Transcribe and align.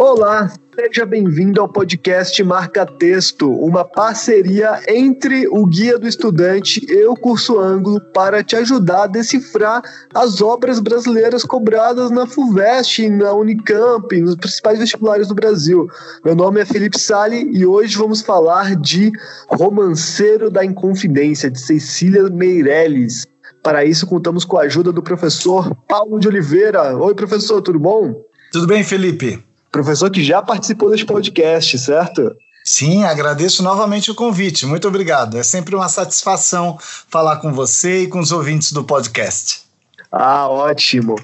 Olá, 0.00 0.48
seja 0.78 1.04
bem-vindo 1.04 1.60
ao 1.60 1.68
podcast 1.68 2.40
Marca 2.44 2.86
Texto, 2.86 3.50
uma 3.50 3.84
parceria 3.84 4.80
entre 4.86 5.48
o 5.48 5.66
Guia 5.66 5.98
do 5.98 6.06
Estudante 6.06 6.86
e 6.88 7.04
o 7.04 7.16
Curso 7.16 7.58
Ângulo 7.58 8.00
para 8.14 8.44
te 8.44 8.54
ajudar 8.54 9.02
a 9.02 9.06
decifrar 9.08 9.82
as 10.14 10.40
obras 10.40 10.78
brasileiras 10.78 11.42
cobradas 11.42 12.12
na 12.12 12.28
FUVEST, 12.28 13.08
na 13.08 13.32
Unicamp, 13.32 14.20
nos 14.20 14.36
principais 14.36 14.78
vestibulares 14.78 15.26
do 15.26 15.34
Brasil. 15.34 15.88
Meu 16.24 16.36
nome 16.36 16.60
é 16.60 16.64
Felipe 16.64 16.96
Sali 16.96 17.50
e 17.52 17.66
hoje 17.66 17.98
vamos 17.98 18.22
falar 18.22 18.76
de 18.76 19.10
Romanceiro 19.50 20.48
da 20.48 20.64
Inconfidência, 20.64 21.50
de 21.50 21.60
Cecília 21.60 22.22
Meirelles. 22.30 23.26
Para 23.64 23.84
isso, 23.84 24.06
contamos 24.06 24.44
com 24.44 24.58
a 24.58 24.62
ajuda 24.62 24.92
do 24.92 25.02
professor 25.02 25.74
Paulo 25.88 26.20
de 26.20 26.28
Oliveira. 26.28 26.96
Oi, 26.96 27.16
professor, 27.16 27.60
tudo 27.60 27.80
bom? 27.80 28.14
Tudo 28.52 28.68
bem, 28.68 28.84
Felipe? 28.84 29.47
Professor 29.70 30.10
que 30.10 30.24
já 30.24 30.42
participou 30.42 30.90
deste 30.90 31.06
podcast, 31.06 31.78
certo? 31.78 32.34
Sim, 32.64 33.04
agradeço 33.04 33.62
novamente 33.62 34.10
o 34.10 34.14
convite. 34.14 34.66
Muito 34.66 34.86
obrigado. 34.88 35.38
É 35.38 35.42
sempre 35.42 35.74
uma 35.74 35.88
satisfação 35.88 36.78
falar 37.08 37.36
com 37.36 37.52
você 37.52 38.02
e 38.02 38.08
com 38.08 38.18
os 38.20 38.32
ouvintes 38.32 38.72
do 38.72 38.84
podcast. 38.84 39.62
Ah, 40.10 40.48
ótimo. 40.48 41.16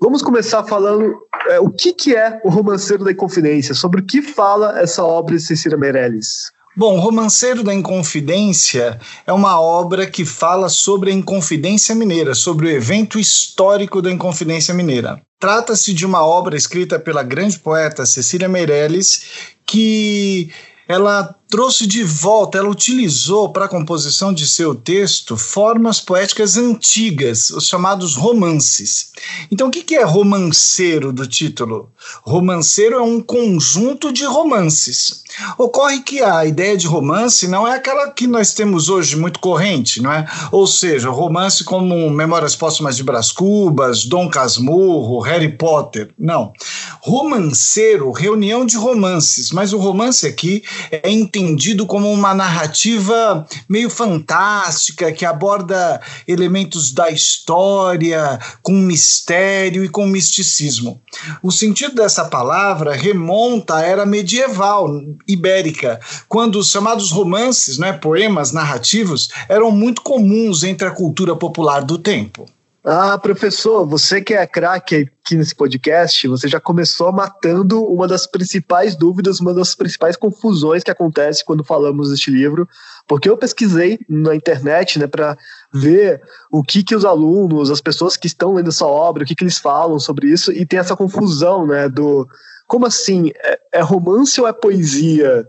Vamos 0.00 0.22
começar 0.22 0.62
falando 0.64 1.14
é, 1.48 1.60
o 1.60 1.70
que, 1.70 1.92
que 1.92 2.14
é 2.14 2.40
o 2.44 2.50
Romanceiro 2.50 3.04
da 3.04 3.12
Inconfidência, 3.12 3.74
sobre 3.74 4.00
o 4.00 4.04
que 4.04 4.20
fala 4.20 4.78
essa 4.80 5.02
obra 5.04 5.36
de 5.36 5.42
Cecília 5.42 5.78
Meirelles. 5.78 6.50
Bom, 6.78 7.00
Romanceiro 7.00 7.62
da 7.62 7.72
Inconfidência 7.72 9.00
é 9.26 9.32
uma 9.32 9.58
obra 9.58 10.06
que 10.06 10.26
fala 10.26 10.68
sobre 10.68 11.10
a 11.10 11.14
Inconfidência 11.14 11.94
Mineira, 11.94 12.34
sobre 12.34 12.66
o 12.66 12.70
evento 12.70 13.18
histórico 13.18 14.02
da 14.02 14.12
Inconfidência 14.12 14.74
Mineira. 14.74 15.22
Trata-se 15.40 15.94
de 15.94 16.04
uma 16.04 16.22
obra 16.22 16.54
escrita 16.54 16.98
pela 16.98 17.22
grande 17.22 17.58
poeta 17.58 18.04
Cecília 18.04 18.46
Meirelles, 18.46 19.56
que 19.64 20.50
ela 20.86 21.34
trouxe 21.48 21.86
de 21.86 22.02
volta, 22.02 22.58
ela 22.58 22.68
utilizou 22.68 23.50
para 23.50 23.66
a 23.66 23.68
composição 23.68 24.32
de 24.32 24.46
seu 24.46 24.74
texto 24.74 25.36
formas 25.36 26.00
poéticas 26.00 26.56
antigas, 26.56 27.50
os 27.50 27.66
chamados 27.66 28.16
romances. 28.16 29.12
Então, 29.50 29.68
o 29.68 29.70
que 29.70 29.94
é 29.94 30.04
romanceiro 30.04 31.12
do 31.12 31.26
título? 31.26 31.90
Romanceiro 32.22 32.96
é 32.96 33.02
um 33.02 33.20
conjunto 33.20 34.12
de 34.12 34.24
romances. 34.24 35.24
Ocorre 35.58 36.00
que 36.00 36.22
a 36.22 36.44
ideia 36.44 36.76
de 36.76 36.86
romance 36.86 37.46
não 37.46 37.66
é 37.66 37.76
aquela 37.76 38.10
que 38.10 38.26
nós 38.26 38.54
temos 38.54 38.88
hoje 38.88 39.16
muito 39.16 39.38
corrente, 39.38 40.00
não 40.00 40.12
é? 40.12 40.26
Ou 40.50 40.66
seja, 40.66 41.10
romance 41.10 41.62
como 41.62 42.10
Memórias 42.10 42.56
Póstumas 42.56 42.96
de 42.96 43.02
Brás 43.02 43.32
Cubas, 43.32 44.04
Dom 44.04 44.28
Casmurro, 44.28 45.20
Harry 45.20 45.52
Potter. 45.56 46.10
Não. 46.18 46.52
Romanceiro, 47.00 48.10
reunião 48.10 48.64
de 48.64 48.76
romances, 48.76 49.50
mas 49.52 49.72
o 49.72 49.78
romance 49.78 50.26
aqui 50.26 50.62
é 50.90 51.10
entendido 51.36 51.86
como 51.86 52.10
uma 52.10 52.34
narrativa 52.34 53.46
meio 53.68 53.90
fantástica 53.90 55.12
que 55.12 55.24
aborda 55.24 56.00
elementos 56.26 56.92
da 56.92 57.10
história 57.10 58.38
com 58.62 58.72
mistério 58.72 59.84
e 59.84 59.88
com 59.88 60.06
misticismo. 60.06 61.00
O 61.42 61.52
sentido 61.52 61.94
dessa 61.94 62.24
palavra 62.24 62.94
remonta 62.94 63.76
à 63.76 63.82
era 63.82 64.06
medieval 64.06 64.88
ibérica, 65.28 66.00
quando 66.28 66.58
os 66.58 66.70
chamados 66.70 67.10
romances, 67.10 67.78
né, 67.78 67.92
poemas 67.92 68.52
narrativos, 68.52 69.28
eram 69.48 69.70
muito 69.70 70.02
comuns 70.02 70.64
entre 70.64 70.88
a 70.88 70.90
cultura 70.90 71.36
popular 71.36 71.80
do 71.84 71.98
tempo. 71.98 72.46
Ah, 72.88 73.18
professor, 73.18 73.84
você 73.84 74.20
que 74.20 74.32
é 74.32 74.46
craque 74.46 75.10
aqui 75.24 75.34
nesse 75.34 75.56
podcast, 75.56 76.28
você 76.28 76.46
já 76.46 76.60
começou 76.60 77.10
matando 77.10 77.82
uma 77.82 78.06
das 78.06 78.28
principais 78.28 78.94
dúvidas, 78.94 79.40
uma 79.40 79.52
das 79.52 79.74
principais 79.74 80.14
confusões 80.14 80.84
que 80.84 80.90
acontece 80.92 81.44
quando 81.44 81.64
falamos 81.64 82.10
deste 82.10 82.30
livro, 82.30 82.68
porque 83.08 83.28
eu 83.28 83.36
pesquisei 83.36 83.98
na 84.08 84.36
internet, 84.36 85.00
né, 85.00 85.08
para 85.08 85.36
ver 85.74 86.22
o 86.48 86.62
que 86.62 86.84
que 86.84 86.94
os 86.94 87.04
alunos, 87.04 87.72
as 87.72 87.80
pessoas 87.80 88.16
que 88.16 88.28
estão 88.28 88.54
lendo 88.54 88.68
essa 88.68 88.86
obra, 88.86 89.24
o 89.24 89.26
que 89.26 89.34
que 89.34 89.42
eles 89.42 89.58
falam 89.58 89.98
sobre 89.98 90.28
isso, 90.28 90.52
e 90.52 90.64
tem 90.64 90.78
essa 90.78 90.94
confusão, 90.94 91.66
né, 91.66 91.88
do 91.88 92.24
como 92.68 92.86
assim, 92.86 93.32
é, 93.36 93.58
é 93.74 93.80
romance 93.80 94.40
ou 94.40 94.46
é 94.46 94.52
poesia? 94.52 95.44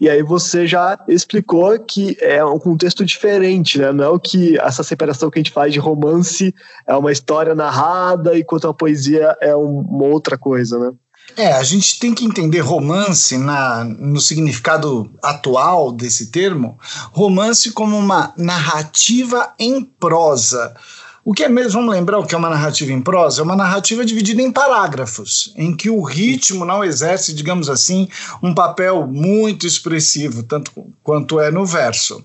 E 0.00 0.08
aí 0.08 0.22
você 0.22 0.66
já 0.66 0.98
explicou 1.08 1.78
que 1.78 2.16
é 2.20 2.44
um 2.44 2.58
contexto 2.58 3.04
diferente, 3.04 3.78
né? 3.78 3.92
Não 3.92 4.04
é 4.04 4.08
o 4.08 4.18
que 4.18 4.58
essa 4.58 4.82
separação 4.82 5.30
que 5.30 5.38
a 5.38 5.42
gente 5.42 5.52
faz 5.52 5.72
de 5.72 5.78
romance 5.78 6.54
é 6.86 6.94
uma 6.94 7.12
história 7.12 7.54
narrada, 7.54 8.38
enquanto 8.38 8.68
a 8.68 8.74
poesia 8.74 9.36
é 9.40 9.54
uma 9.54 10.04
outra 10.04 10.36
coisa, 10.36 10.78
né? 10.78 10.92
É, 11.36 11.52
a 11.52 11.62
gente 11.62 11.98
tem 11.98 12.14
que 12.14 12.24
entender 12.24 12.60
romance 12.60 13.36
na, 13.38 13.82
no 13.82 14.20
significado 14.20 15.10
atual 15.22 15.90
desse 15.90 16.30
termo, 16.30 16.78
romance 17.12 17.72
como 17.72 17.96
uma 17.96 18.32
narrativa 18.36 19.52
em 19.58 19.82
prosa 19.82 20.74
o 21.24 21.32
que 21.32 21.42
é 21.42 21.48
mesmo, 21.48 21.80
vamos 21.80 21.94
lembrar 21.94 22.18
o 22.18 22.26
que 22.26 22.34
é 22.34 22.38
uma 22.38 22.50
narrativa 22.50 22.92
em 22.92 23.00
prosa? 23.00 23.40
É 23.40 23.44
uma 23.44 23.56
narrativa 23.56 24.04
dividida 24.04 24.42
em 24.42 24.52
parágrafos, 24.52 25.52
em 25.56 25.74
que 25.74 25.88
o 25.88 26.02
ritmo 26.02 26.66
não 26.66 26.84
exerce, 26.84 27.32
digamos 27.32 27.70
assim, 27.70 28.08
um 28.42 28.54
papel 28.54 29.06
muito 29.06 29.66
expressivo, 29.66 30.42
tanto 30.42 30.70
quanto 31.02 31.40
é 31.40 31.50
no 31.50 31.64
verso. 31.64 32.22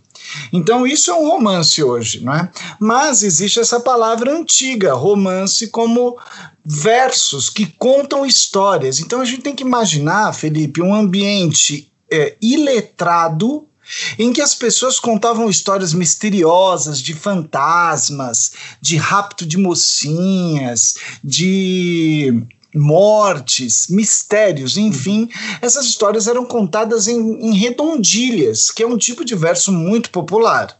Então, 0.51 0.85
isso 0.85 1.09
é 1.09 1.13
um 1.13 1.29
romance 1.29 1.81
hoje, 1.81 2.19
não 2.23 2.33
é? 2.33 2.51
Mas 2.77 3.23
existe 3.23 3.59
essa 3.59 3.79
palavra 3.79 4.35
antiga, 4.35 4.93
romance, 4.93 5.67
como 5.67 6.17
versos 6.65 7.49
que 7.49 7.65
contam 7.77 8.25
histórias. 8.25 8.99
Então, 8.99 9.21
a 9.21 9.25
gente 9.25 9.41
tem 9.41 9.55
que 9.55 9.63
imaginar, 9.63 10.33
Felipe, 10.33 10.81
um 10.81 10.93
ambiente 10.93 11.89
é, 12.11 12.35
iletrado 12.41 13.68
em 14.17 14.31
que 14.31 14.41
as 14.41 14.55
pessoas 14.55 14.99
contavam 14.99 15.49
histórias 15.49 15.93
misteriosas 15.93 17.01
de 17.01 17.13
fantasmas, 17.13 18.51
de 18.81 18.97
rapto 18.97 19.45
de 19.45 19.57
mocinhas, 19.57 20.95
de 21.23 22.45
mortes, 22.73 23.87
mistérios, 23.89 24.77
enfim, 24.77 25.29
essas 25.61 25.85
histórias 25.85 26.27
eram 26.27 26.45
contadas 26.45 27.07
em, 27.07 27.17
em 27.17 27.57
redondilhas, 27.57 28.69
que 28.69 28.83
é 28.83 28.87
um 28.87 28.97
tipo 28.97 29.25
de 29.25 29.35
verso 29.35 29.71
muito 29.71 30.11
popular. 30.11 30.78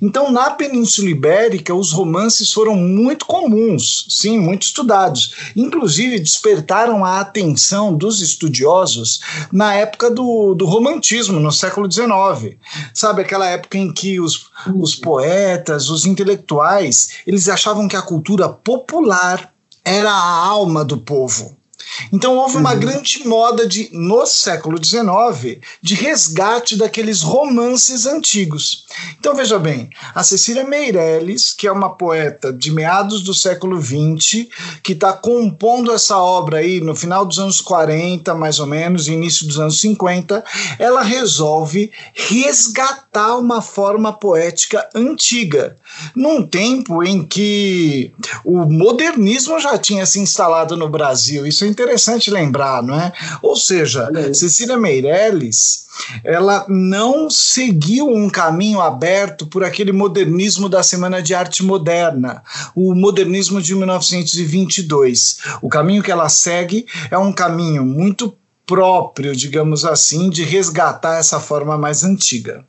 Então, 0.00 0.30
na 0.30 0.50
Península 0.50 1.10
Ibérica, 1.10 1.74
os 1.74 1.92
romances 1.92 2.52
foram 2.52 2.74
muito 2.74 3.26
comuns, 3.26 4.06
sim, 4.08 4.38
muito 4.38 4.62
estudados. 4.62 5.34
Inclusive, 5.56 6.18
despertaram 6.18 7.04
a 7.04 7.20
atenção 7.20 7.94
dos 7.94 8.20
estudiosos 8.20 9.20
na 9.52 9.74
época 9.74 10.10
do, 10.10 10.54
do 10.54 10.66
romantismo, 10.66 11.38
no 11.38 11.52
século 11.52 11.90
XIX. 11.90 12.56
Sabe, 12.94 13.22
aquela 13.22 13.48
época 13.48 13.78
em 13.78 13.92
que 13.92 14.20
os, 14.20 14.50
os 14.74 14.94
poetas, 14.94 15.90
os 15.90 16.06
intelectuais, 16.06 17.10
eles 17.26 17.48
achavam 17.48 17.88
que 17.88 17.96
a 17.96 18.02
cultura 18.02 18.48
popular 18.48 19.52
era 19.84 20.10
a 20.10 20.46
alma 20.46 20.84
do 20.84 20.98
povo. 20.98 21.56
Então 22.12 22.36
houve 22.36 22.56
uma 22.56 22.72
uhum. 22.72 22.80
grande 22.80 23.26
moda 23.26 23.66
de, 23.66 23.88
no 23.92 24.26
século 24.26 24.82
XIX 24.82 25.58
de 25.80 25.94
resgate 25.94 26.76
daqueles 26.76 27.22
romances 27.22 28.06
antigos. 28.06 28.86
Então 29.18 29.34
veja 29.34 29.58
bem, 29.58 29.90
a 30.14 30.22
Cecília 30.22 30.64
Meirelles, 30.64 31.52
que 31.52 31.66
é 31.66 31.72
uma 31.72 31.90
poeta 31.90 32.52
de 32.52 32.70
meados 32.70 33.22
do 33.22 33.34
século 33.34 33.80
XX, 33.80 34.46
que 34.82 34.92
está 34.92 35.12
compondo 35.12 35.92
essa 35.92 36.18
obra 36.18 36.58
aí 36.58 36.80
no 36.80 36.94
final 36.94 37.24
dos 37.24 37.38
anos 37.38 37.60
40, 37.60 38.34
mais 38.34 38.58
ou 38.58 38.66
menos, 38.66 39.08
início 39.08 39.46
dos 39.46 39.58
anos 39.58 39.80
50, 39.80 40.44
ela 40.78 41.02
resolve 41.02 41.90
resgatar 42.14 43.36
uma 43.36 43.60
forma 43.60 44.12
poética 44.12 44.88
antiga, 44.94 45.76
num 46.14 46.46
tempo 46.46 47.02
em 47.02 47.24
que 47.24 48.12
o 48.44 48.64
modernismo 48.64 49.58
já 49.60 49.76
tinha 49.78 50.06
se 50.06 50.20
instalado 50.20 50.76
no 50.76 50.88
Brasil. 50.88 51.46
Isso 51.46 51.64
é 51.64 51.68
interessante 51.72 52.30
lembrar, 52.30 52.82
não 52.82 52.94
é? 52.94 53.12
Ou 53.42 53.56
seja, 53.56 54.10
Cecília 54.34 54.76
Meirelles, 54.76 55.86
ela 56.24 56.64
não 56.68 57.28
seguiu 57.28 58.08
um 58.08 58.30
caminho 58.30 58.80
aberto 58.80 59.46
por 59.46 59.64
aquele 59.64 59.92
modernismo 59.92 60.68
da 60.68 60.82
Semana 60.82 61.22
de 61.22 61.34
Arte 61.34 61.64
Moderna, 61.64 62.42
o 62.74 62.94
modernismo 62.94 63.60
de 63.60 63.74
1922. 63.74 65.38
O 65.60 65.68
caminho 65.68 66.02
que 66.02 66.12
ela 66.12 66.28
segue 66.28 66.86
é 67.10 67.18
um 67.18 67.32
caminho 67.32 67.84
muito 67.84 68.36
próprio, 68.66 69.34
digamos 69.34 69.84
assim, 69.84 70.30
de 70.30 70.44
resgatar 70.44 71.18
essa 71.18 71.40
forma 71.40 71.76
mais 71.76 72.04
antiga. 72.04 72.64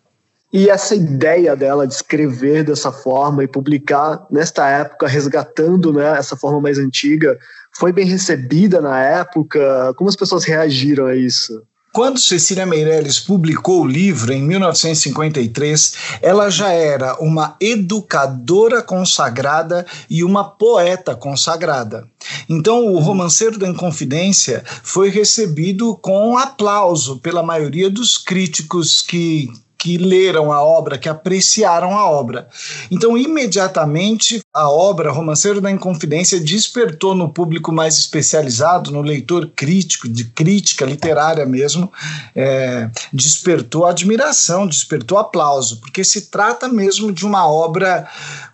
E 0.52 0.70
essa 0.70 0.94
ideia 0.94 1.56
dela 1.56 1.88
de 1.88 1.96
escrever 1.96 2.64
dessa 2.64 2.92
forma 2.92 3.44
e 3.44 3.48
publicar 3.48 4.24
nesta 4.30 4.70
época, 4.70 5.08
resgatando 5.08 5.92
né, 5.92 6.16
essa 6.16 6.36
forma 6.36 6.62
mais 6.62 6.78
antiga, 6.78 7.40
foi 7.78 7.92
bem 7.92 8.06
recebida 8.06 8.82
na 8.82 9.02
época? 9.02 9.94
Como 9.96 10.10
as 10.10 10.16
pessoas 10.16 10.44
reagiram 10.44 11.06
a 11.06 11.16
isso? 11.16 11.64
Quando 11.94 12.20
Cecília 12.20 12.66
Meirelles 12.66 13.20
publicou 13.20 13.84
o 13.84 13.88
livro, 13.88 14.34
em 14.34 14.42
1953, 14.42 15.94
ela 16.24 16.50
já 16.50 16.72
era 16.72 17.16
uma 17.22 17.56
educadora 17.62 18.82
consagrada 18.82 19.86
e 20.10 20.24
uma 20.24 20.44
poeta 20.44 21.16
consagrada. 21.16 22.04
Então, 22.50 22.88
o 22.88 22.98
Romanceiro 22.98 23.60
da 23.60 23.68
Inconfidência 23.68 24.64
foi 24.82 25.10
recebido 25.10 25.96
com 25.98 26.36
aplauso 26.36 27.20
pela 27.20 27.44
maioria 27.44 27.92
dos 27.92 28.18
críticos 28.18 29.00
que, 29.00 29.52
que 29.84 29.98
leram 29.98 30.50
a 30.50 30.64
obra, 30.64 30.98
que 30.98 31.10
apreciaram 31.10 31.98
a 31.98 32.10
obra. 32.10 32.48
Então, 32.90 33.18
imediatamente, 33.18 34.40
a 34.54 34.70
obra 34.70 35.12
Romanceiro 35.12 35.60
da 35.60 35.70
Inconfidência 35.70 36.40
despertou 36.40 37.14
no 37.14 37.28
público 37.28 37.70
mais 37.70 37.98
especializado, 37.98 38.92
no 38.92 39.02
leitor 39.02 39.52
crítico, 39.54 40.08
de 40.08 40.24
crítica 40.24 40.86
literária 40.86 41.46
mesmo, 41.46 41.92
é, 42.34 42.90
despertou 43.12 43.86
admiração, 43.86 44.66
despertou 44.66 45.18
aplauso, 45.18 45.82
porque 45.82 46.02
se 46.02 46.32
trata 46.32 46.70
mesmo 46.70 47.12
de 47.12 47.26
uma 47.26 47.46
obra 47.46 48.08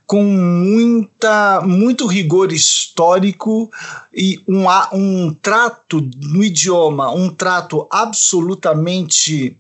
com 0.08 0.24
muita, 0.24 1.62
muito 1.62 2.08
rigor 2.08 2.52
histórico 2.52 3.70
e 4.12 4.44
um, 4.48 4.66
um 4.92 5.32
trato 5.32 6.02
no 6.24 6.44
idioma, 6.44 7.12
um 7.12 7.30
trato 7.30 7.88
absolutamente 7.92 9.56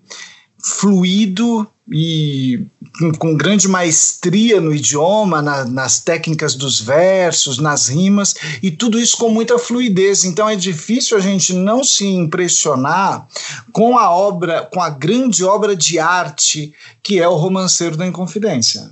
fluido 0.61 1.67
e 1.91 2.65
com, 3.17 3.35
grande 3.35 3.67
maestria 3.67 4.61
no 4.61 4.73
idioma, 4.73 5.41
na, 5.41 5.65
nas 5.65 6.00
técnicas 6.01 6.53
dos 6.53 6.79
versos, 6.79 7.57
nas 7.57 7.88
rimas, 7.88 8.35
e 8.61 8.69
tudo 8.69 9.00
isso 9.00 9.17
com 9.17 9.29
muita 9.29 9.57
fluidez. 9.57 10.23
Então 10.23 10.47
é 10.47 10.56
difícil 10.56 11.17
a 11.17 11.21
gente 11.21 11.53
não 11.53 11.83
se 11.83 12.06
impressionar 12.06 13.27
com 13.71 13.97
a 13.97 14.11
obra, 14.11 14.67
com 14.71 14.81
a 14.81 14.89
grande 14.89 15.44
obra 15.44 15.75
de 15.75 15.97
arte 15.97 16.73
que 17.01 17.19
é 17.19 17.27
o 17.27 17.35
Romanceiro 17.35 17.97
da 17.97 18.06
Inconfidência. 18.06 18.91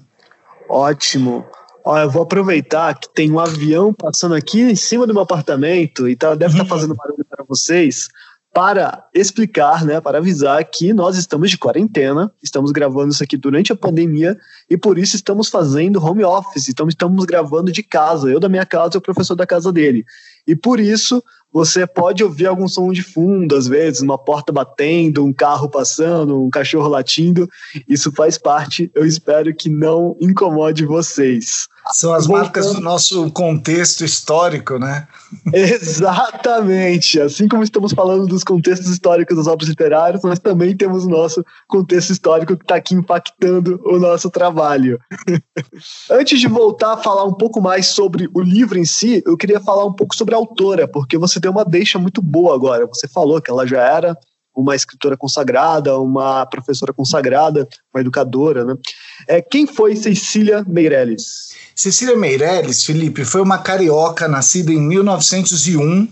Ótimo. 0.69 1.45
Eu 1.85 2.09
vou 2.09 2.23
aproveitar 2.23 2.99
que 2.99 3.07
tem 3.13 3.31
um 3.31 3.39
avião 3.39 3.93
passando 3.93 4.35
aqui 4.35 4.59
em 4.59 4.75
cima 4.75 5.07
do 5.07 5.13
meu 5.13 5.23
apartamento 5.23 6.09
e 6.09 6.17
tá, 6.17 6.35
deve 6.35 6.53
estar 6.53 6.65
tá 6.65 6.69
fazendo 6.69 6.95
barulho 6.95 7.25
para 7.29 7.45
vocês 7.47 8.09
para 8.57 9.07
explicar, 9.13 9.85
né, 9.85 10.01
para 10.01 10.17
avisar 10.17 10.65
que 10.65 10.91
nós 10.91 11.15
estamos 11.15 11.51
de 11.51 11.59
quarentena, 11.59 12.31
estamos 12.41 12.71
gravando 12.71 13.13
isso 13.13 13.23
aqui 13.23 13.37
durante 13.37 13.71
a 13.71 13.75
pandemia 13.75 14.35
e 14.67 14.75
por 14.75 14.97
isso 14.97 15.15
estamos 15.15 15.47
fazendo 15.47 16.03
home 16.03 16.23
office, 16.23 16.67
então 16.67 16.87
estamos 16.87 17.23
gravando 17.25 17.71
de 17.71 17.83
casa, 17.83 18.31
eu 18.31 18.39
da 18.39 18.49
minha 18.49 18.65
casa 18.65 18.93
e 18.95 18.97
o 18.97 19.01
professor 19.01 19.35
da 19.35 19.45
casa 19.45 19.71
dele. 19.71 20.03
E 20.47 20.55
por 20.55 20.79
isso 20.79 21.23
você 21.53 21.85
pode 21.85 22.23
ouvir 22.23 22.47
algum 22.47 22.67
som 22.67 22.91
de 22.91 23.03
fundo, 23.03 23.55
às 23.55 23.67
vezes, 23.67 24.01
uma 24.01 24.17
porta 24.17 24.51
batendo, 24.51 25.23
um 25.23 25.31
carro 25.31 25.69
passando, 25.69 26.43
um 26.43 26.49
cachorro 26.49 26.87
latindo. 26.87 27.47
Isso 27.87 28.11
faz 28.11 28.39
parte, 28.39 28.89
eu 28.95 29.05
espero 29.05 29.53
que 29.53 29.69
não 29.69 30.17
incomode 30.19 30.83
vocês. 30.83 31.67
São 31.93 32.13
as 32.13 32.27
marcas 32.27 32.73
do 32.73 32.81
nosso 32.81 33.31
contexto 33.31 34.03
histórico, 34.03 34.77
né? 34.77 35.07
Exatamente. 35.53 37.19
Assim 37.19 37.47
como 37.47 37.63
estamos 37.63 37.93
falando 37.93 38.27
dos 38.27 38.43
contextos 38.43 38.89
históricos 38.89 39.37
das 39.37 39.47
obras 39.47 39.69
literárias, 39.69 40.23
nós 40.23 40.39
também 40.39 40.75
temos 40.75 41.05
o 41.05 41.09
nosso 41.09 41.45
contexto 41.67 42.11
histórico 42.11 42.55
que 42.55 42.63
está 42.63 42.75
aqui 42.75 42.95
impactando 42.95 43.81
o 43.85 43.99
nosso 43.99 44.29
trabalho. 44.29 44.99
Antes 46.11 46.39
de 46.39 46.47
voltar 46.47 46.93
a 46.93 46.97
falar 46.97 47.23
um 47.23 47.33
pouco 47.33 47.61
mais 47.61 47.87
sobre 47.87 48.29
o 48.33 48.41
livro 48.41 48.77
em 48.77 48.85
si, 48.85 49.23
eu 49.25 49.37
queria 49.37 49.59
falar 49.59 49.85
um 49.85 49.93
pouco 49.93 50.15
sobre 50.15 50.35
a 50.35 50.37
autora, 50.37 50.87
porque 50.87 51.17
você 51.17 51.39
deu 51.39 51.51
uma 51.51 51.65
deixa 51.65 51.99
muito 51.99 52.21
boa 52.21 52.55
agora. 52.55 52.85
Você 52.87 53.07
falou 53.07 53.41
que 53.41 53.51
ela 53.51 53.65
já 53.65 53.81
era 53.81 54.17
uma 54.57 54.75
escritora 54.75 55.15
consagrada, 55.15 55.99
uma 55.99 56.45
professora 56.47 56.91
consagrada, 56.91 57.67
uma 57.93 58.01
educadora, 58.01 58.65
né? 58.65 58.73
É, 59.27 59.41
quem 59.41 59.65
foi 59.65 59.95
Cecília 59.95 60.63
Meirelles? 60.67 61.47
Cecília 61.75 62.15
Meirelles, 62.15 62.83
Felipe, 62.83 63.23
foi 63.23 63.41
uma 63.41 63.59
carioca 63.59 64.27
nascida 64.27 64.71
em 64.71 64.81
1901 64.81 66.07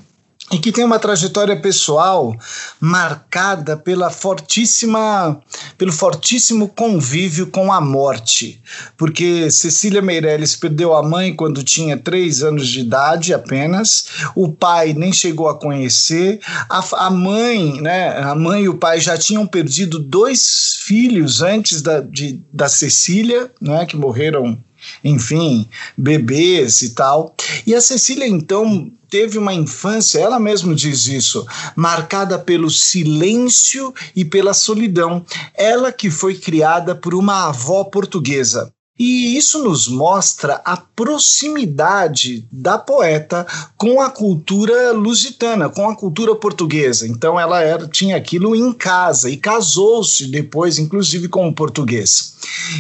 e 0.52 0.60
que 0.60 0.72
tem 0.72 0.86
uma 0.86 1.00
trajetória 1.00 1.60
pessoal 1.60 2.36
marcada 2.80 3.76
pela 3.76 4.12
fortíssima, 4.12 5.42
pelo 5.76 5.92
fortíssimo 5.92 6.68
convívio 6.68 7.48
com 7.48 7.74
a 7.74 7.82
morte, 7.82 8.62
porque 8.96 9.50
Cecília 9.50 10.04
Meirelles 10.04 10.56
perdeu 10.56 10.96
a 10.96 11.02
mãe 11.02 11.36
quando 11.36 11.64
tinha 11.64 11.98
três 11.98 12.44
anos 12.44 12.68
de 12.68 12.82
idade 12.82 13.34
apenas, 13.34 14.08
o 14.36 14.52
pai 14.52 14.94
nem 14.94 15.12
chegou 15.12 15.50
a 15.50 15.58
conhecer, 15.58 16.40
a, 16.70 17.08
a 17.08 17.10
mãe, 17.10 17.82
né, 17.82 18.16
a 18.20 18.36
mãe 18.36 18.64
e 18.64 18.70
o 18.70 18.78
pai 18.78 19.00
já 19.00 19.18
tinham 19.18 19.48
perdido 19.48 19.98
dois 19.98 20.78
filhos 20.84 21.42
antes 21.42 21.82
da, 21.82 22.02
de, 22.02 22.40
da 22.54 22.70
Cecília, 22.70 23.52
né, 23.60 23.86
que 23.88 23.98
morreram 23.98 24.64
enfim, 25.04 25.68
bebês 25.98 26.82
e 26.82 26.90
tal. 26.94 27.36
E 27.66 27.74
a 27.74 27.82
Cecília, 27.82 28.28
então, 28.28 28.92
teve 29.10 29.38
uma 29.38 29.54
infância, 29.54 30.20
ela 30.20 30.40
mesma 30.40 30.76
diz 30.76 31.08
isso, 31.08 31.46
marcada 31.76 32.38
pelo 32.38 32.70
silêncio 32.70 33.94
e 34.16 34.26
pela 34.26 34.54
solidão. 34.54 35.26
Ela 35.56 35.92
que 35.92 36.10
foi 36.10 36.36
criada 36.36 36.96
por 36.96 37.14
uma 37.14 37.48
avó 37.48 37.84
portuguesa. 37.84 38.75
E 38.98 39.36
isso 39.36 39.62
nos 39.62 39.90
mostra 39.90 40.62
a 40.64 40.78
proximidade 40.78 42.48
da 42.50 42.78
poeta 42.78 43.46
com 43.76 44.00
a 44.02 44.10
cultura 44.10 44.94
lusitana, 44.94 45.68
com 45.68 45.90
a 45.90 45.96
cultura 45.96 46.34
portuguesa. 46.34 47.06
Então 47.06 47.38
ela 47.38 47.62
era, 47.62 47.90
tinha 47.90 48.16
aquilo 48.16 48.56
em 48.56 48.72
casa 48.72 49.30
e 49.30 49.36
casou-se 49.36 50.28
depois, 50.28 50.80
inclusive, 50.80 51.28
com 51.28 51.46
o 51.46 51.54
português. 51.54 52.36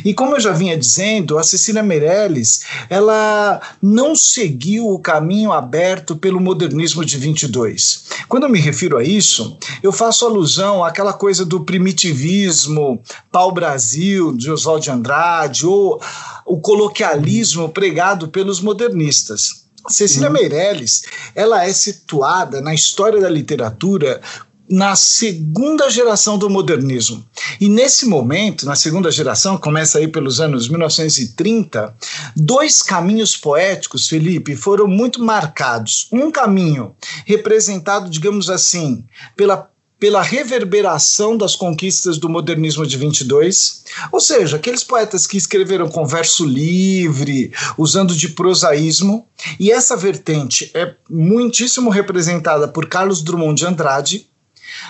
E 0.05 0.13
como 0.13 0.35
eu 0.35 0.39
já 0.39 0.51
vinha 0.51 0.77
dizendo, 0.77 1.37
a 1.37 1.43
Cecília 1.43 1.83
Meirelles, 1.83 2.61
ela 2.89 3.59
não 3.81 4.15
seguiu 4.15 4.87
o 4.87 4.99
caminho 4.99 5.51
aberto 5.51 6.15
pelo 6.15 6.39
modernismo 6.39 7.03
de 7.03 7.17
22. 7.17 8.05
Quando 8.29 8.43
eu 8.43 8.49
me 8.49 8.59
refiro 8.59 8.97
a 8.97 9.03
isso, 9.03 9.57
eu 9.83 9.91
faço 9.91 10.25
alusão 10.25 10.83
àquela 10.83 11.13
coisa 11.13 11.43
do 11.43 11.61
primitivismo, 11.61 13.01
pau-brasil, 13.31 14.31
de 14.33 14.49
Oswald 14.49 14.83
de 14.83 14.91
Andrade, 14.91 15.65
ou 15.65 16.01
o 16.45 16.59
coloquialismo 16.59 17.69
pregado 17.69 18.27
pelos 18.27 18.61
modernistas. 18.61 19.65
Cecília 19.89 20.27
uhum. 20.27 20.33
Meirelles, 20.33 21.03
ela 21.35 21.65
é 21.65 21.71
situada 21.71 22.59
na 22.61 22.73
história 22.73 23.19
da 23.19 23.29
literatura 23.29 24.21
na 24.69 24.95
segunda 24.95 25.89
geração 25.89 26.37
do 26.37 26.49
modernismo. 26.49 27.23
E 27.59 27.69
nesse 27.69 28.07
momento, 28.07 28.65
na 28.65 28.75
segunda 28.75 29.11
geração, 29.11 29.57
começa 29.57 29.99
aí 29.99 30.07
pelos 30.07 30.41
anos 30.41 30.67
1930, 30.67 31.95
dois 32.35 32.81
caminhos 32.81 33.37
poéticos, 33.37 34.07
Felipe, 34.07 34.55
foram 34.55 34.87
muito 34.87 35.23
marcados. 35.23 36.07
Um 36.11 36.31
caminho 36.31 36.95
representado, 37.25 38.09
digamos 38.09 38.49
assim, 38.49 39.05
pela 39.35 39.69
pela 40.05 40.21
reverberação 40.21 41.35
das 41.35 41.55
conquistas 41.55 42.19
do 42.19 42.29
modernismo 42.29 42.85
de 42.85 42.95
22, 42.95 43.85
ou 44.11 44.21
seja, 44.21 44.57
aqueles 44.57 44.83
poetas 44.83 45.25
que 45.25 45.35
escreveram 45.35 45.89
com 45.89 46.05
verso 46.05 46.45
livre, 46.45 47.51
usando 47.75 48.15
de 48.15 48.29
prosaísmo, 48.29 49.27
e 49.59 49.71
essa 49.71 49.97
vertente 49.97 50.69
é 50.75 50.93
muitíssimo 51.09 51.89
representada 51.89 52.67
por 52.67 52.87
Carlos 52.87 53.23
Drummond 53.23 53.59
de 53.59 53.65
Andrade, 53.65 54.27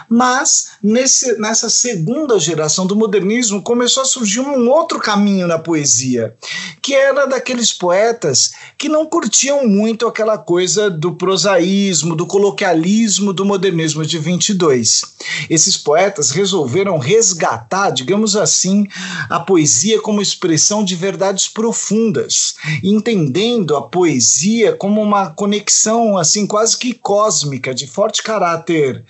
mas 0.10 0.72
nesse, 0.82 1.38
nessa 1.40 1.70
segunda 1.70 2.40
geração 2.40 2.86
do 2.86 2.96
modernismo 2.96 3.62
começou 3.62 4.04
a 4.04 4.06
surgir 4.06 4.40
um 4.40 4.70
outro 4.70 5.00
caminho 5.00 5.48
na 5.48 5.60
poesia, 5.60 6.36
que 6.82 6.94
era 6.94 7.26
daqueles 7.26 7.72
poetas 7.72 8.52
que 8.78 8.90
não 8.90 9.06
curtiam 9.06 9.68
muito 9.68 10.08
aquela 10.08 10.38
coisa 10.38 10.90
do 10.90 11.16
prosaísmo, 11.16 12.16
do 12.16 12.26
coloquialismo 12.26 13.34
do 13.34 13.46
modernismo 13.46 14.06
de 14.06 14.18
22. 14.18 15.02
Esses 15.50 15.76
poetas 15.78 16.32
resolveram 16.32 16.98
resgatar, 16.98 17.90
digamos 17.92 18.36
assim, 18.36 18.88
a 19.30 19.40
poesia 19.40 20.02
como 20.02 20.22
expressão 20.22 20.84
de 20.84 20.96
verdades 20.96 21.48
profundas, 21.48 22.56
entendendo 22.84 23.76
a 23.76 23.82
poesia 23.82 24.76
como 24.76 25.02
uma 25.02 25.30
conexão 25.30 26.18
assim 26.18 26.46
quase 26.46 26.78
que 26.78 26.94
cósmica, 26.94 27.74
de 27.74 27.88
forte 27.88 28.22
caráter 28.22 29.04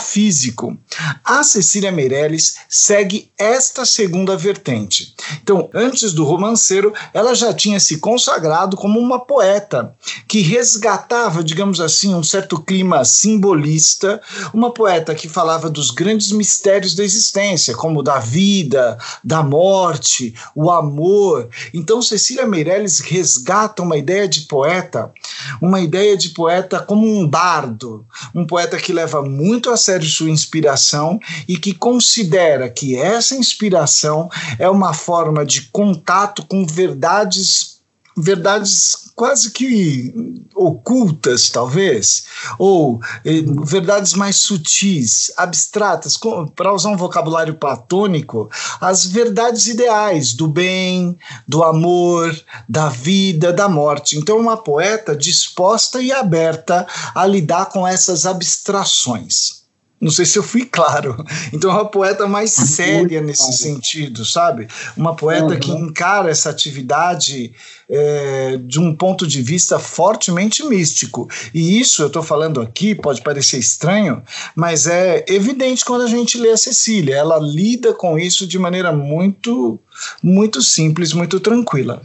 metafísico 0.00 0.30
físico. 0.30 0.76
A 1.24 1.42
Cecília 1.42 1.92
Meirelles 1.92 2.56
segue 2.68 3.30
esta 3.38 3.84
segunda 3.84 4.36
vertente. 4.36 5.14
Então, 5.42 5.68
antes 5.74 6.12
do 6.12 6.24
romanceiro, 6.24 6.92
ela 7.12 7.34
já 7.34 7.52
tinha 7.52 7.78
se 7.78 7.98
consagrado 7.98 8.76
como 8.76 8.98
uma 8.98 9.20
poeta 9.20 9.94
que 10.26 10.40
resgatava, 10.40 11.44
digamos 11.44 11.80
assim, 11.80 12.14
um 12.14 12.22
certo 12.22 12.60
clima 12.60 13.04
simbolista, 13.04 14.20
uma 14.52 14.72
poeta 14.72 15.14
que 15.14 15.28
falava 15.28 15.68
dos 15.68 15.90
grandes 15.90 16.32
mistérios 16.32 16.94
da 16.94 17.04
existência, 17.04 17.74
como 17.74 18.02
da 18.02 18.18
vida, 18.18 18.98
da 19.22 19.42
morte, 19.42 20.34
o 20.54 20.70
amor. 20.70 21.48
Então, 21.72 22.02
Cecília 22.02 22.46
Meirelles 22.46 23.00
resgata 23.00 23.82
uma 23.82 23.96
ideia 23.96 24.28
de 24.28 24.42
poeta 24.42 25.12
uma 25.60 25.80
ideia 25.80 26.16
de 26.16 26.30
poeta 26.30 26.80
como 26.80 27.06
um 27.06 27.26
bardo, 27.26 28.06
um 28.34 28.46
poeta 28.46 28.76
que 28.76 28.92
leva 28.92 29.22
muito 29.22 29.70
a 29.70 29.76
sério 29.76 29.89
sua 30.08 30.30
inspiração 30.30 31.18
e 31.48 31.56
que 31.56 31.74
considera 31.74 32.68
que 32.68 32.96
essa 32.96 33.34
inspiração 33.34 34.28
é 34.58 34.68
uma 34.68 34.94
forma 34.94 35.44
de 35.44 35.62
contato 35.62 36.44
com 36.46 36.66
verdades 36.66 37.80
verdades 38.16 39.10
quase 39.14 39.50
que 39.50 40.14
ocultas, 40.54 41.50
talvez, 41.50 42.24
ou 42.58 43.00
eh, 43.24 43.42
verdades 43.64 44.14
mais 44.14 44.36
sutis, 44.36 45.30
abstratas, 45.36 46.18
para 46.54 46.72
usar 46.72 46.90
um 46.90 46.96
vocabulário 46.96 47.54
platônico, 47.54 48.50
as 48.80 49.04
verdades 49.04 49.66
ideais 49.66 50.32
do 50.32 50.48
bem, 50.48 51.18
do 51.46 51.62
amor, 51.62 52.34
da 52.68 52.88
vida, 52.88 53.52
da 53.52 53.68
morte. 53.68 54.16
Então, 54.16 54.38
uma 54.38 54.56
poeta 54.56 55.14
disposta 55.14 56.00
e 56.00 56.12
aberta 56.12 56.86
a 57.14 57.26
lidar 57.26 57.66
com 57.66 57.86
essas 57.86 58.26
abstrações. 58.26 59.59
Não 60.00 60.10
sei 60.10 60.24
se 60.24 60.38
eu 60.38 60.42
fui 60.42 60.64
claro. 60.64 61.16
Então, 61.52 61.70
é 61.70 61.74
uma 61.74 61.84
poeta 61.84 62.26
mais 62.26 62.52
séria 62.52 63.20
nesse 63.20 63.52
sentido, 63.52 64.24
sabe? 64.24 64.68
Uma 64.96 65.14
poeta 65.14 65.56
que 65.56 65.70
encara 65.70 66.30
essa 66.30 66.48
atividade 66.48 67.52
é, 67.88 68.56
de 68.56 68.78
um 68.78 68.94
ponto 68.94 69.26
de 69.26 69.42
vista 69.42 69.78
fortemente 69.78 70.64
místico. 70.64 71.28
E 71.52 71.80
isso 71.80 72.02
eu 72.02 72.06
estou 72.06 72.22
falando 72.22 72.60
aqui, 72.60 72.94
pode 72.94 73.20
parecer 73.20 73.58
estranho, 73.58 74.22
mas 74.54 74.86
é 74.86 75.24
evidente 75.28 75.84
quando 75.84 76.02
a 76.02 76.08
gente 76.08 76.38
lê 76.38 76.50
a 76.50 76.56
Cecília. 76.56 77.16
Ela 77.16 77.38
lida 77.38 77.92
com 77.92 78.18
isso 78.18 78.46
de 78.46 78.58
maneira 78.58 78.92
muito, 78.92 79.78
muito 80.22 80.62
simples, 80.62 81.12
muito 81.12 81.40
tranquila. 81.40 82.00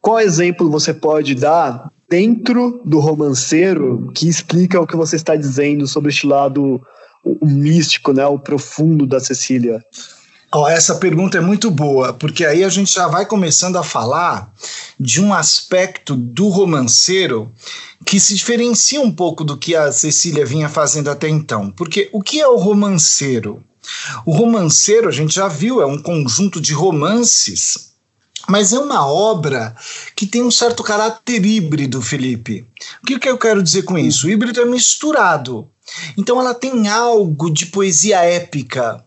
Qual 0.00 0.20
exemplo 0.20 0.70
você 0.70 0.92
pode 0.92 1.34
dar 1.34 1.90
dentro 2.10 2.82
do 2.84 3.00
romanceiro 3.00 4.10
que 4.14 4.28
explica 4.28 4.80
o 4.80 4.86
que 4.86 4.96
você 4.96 5.16
está 5.16 5.34
dizendo 5.34 5.86
sobre 5.86 6.10
este 6.10 6.26
lado 6.26 6.78
o, 7.24 7.46
místico, 7.46 8.12
né, 8.12 8.26
o 8.26 8.38
profundo 8.38 9.06
da 9.06 9.20
Cecília? 9.20 9.84
Oh, 10.54 10.68
essa 10.68 10.96
pergunta 10.96 11.38
é 11.38 11.40
muito 11.40 11.70
boa, 11.70 12.12
porque 12.12 12.44
aí 12.44 12.62
a 12.62 12.68
gente 12.68 12.92
já 12.92 13.08
vai 13.08 13.24
começando 13.24 13.76
a 13.76 13.82
falar 13.82 14.52
de 15.00 15.20
um 15.20 15.32
aspecto 15.32 16.14
do 16.14 16.48
romanceiro 16.48 17.50
que 18.04 18.20
se 18.20 18.34
diferencia 18.34 19.00
um 19.00 19.10
pouco 19.10 19.44
do 19.44 19.56
que 19.56 19.74
a 19.74 19.90
Cecília 19.90 20.44
vinha 20.44 20.68
fazendo 20.68 21.10
até 21.10 21.28
então. 21.28 21.70
Porque 21.70 22.10
o 22.12 22.20
que 22.20 22.40
é 22.40 22.46
o 22.46 22.56
romanceiro? 22.56 23.62
O 24.26 24.32
romanceiro, 24.32 25.08
a 25.08 25.12
gente 25.12 25.34
já 25.34 25.48
viu, 25.48 25.80
é 25.80 25.86
um 25.86 26.00
conjunto 26.00 26.60
de 26.60 26.74
romances 26.74 27.91
mas 28.48 28.72
é 28.72 28.78
uma 28.78 29.06
obra 29.06 29.74
que 30.16 30.26
tem 30.26 30.42
um 30.42 30.50
certo 30.50 30.82
caráter 30.82 31.44
híbrido, 31.44 32.02
Felipe. 32.02 32.66
O 33.02 33.06
que, 33.06 33.18
que 33.18 33.28
eu 33.28 33.38
quero 33.38 33.62
dizer 33.62 33.82
com 33.82 33.96
isso? 33.96 34.26
O 34.26 34.30
híbrido 34.30 34.60
é 34.60 34.64
misturado. 34.64 35.68
Então 36.16 36.40
ela 36.40 36.54
tem 36.54 36.88
algo 36.88 37.50
de 37.50 37.66
poesia 37.66 38.18
épica. 38.18 39.04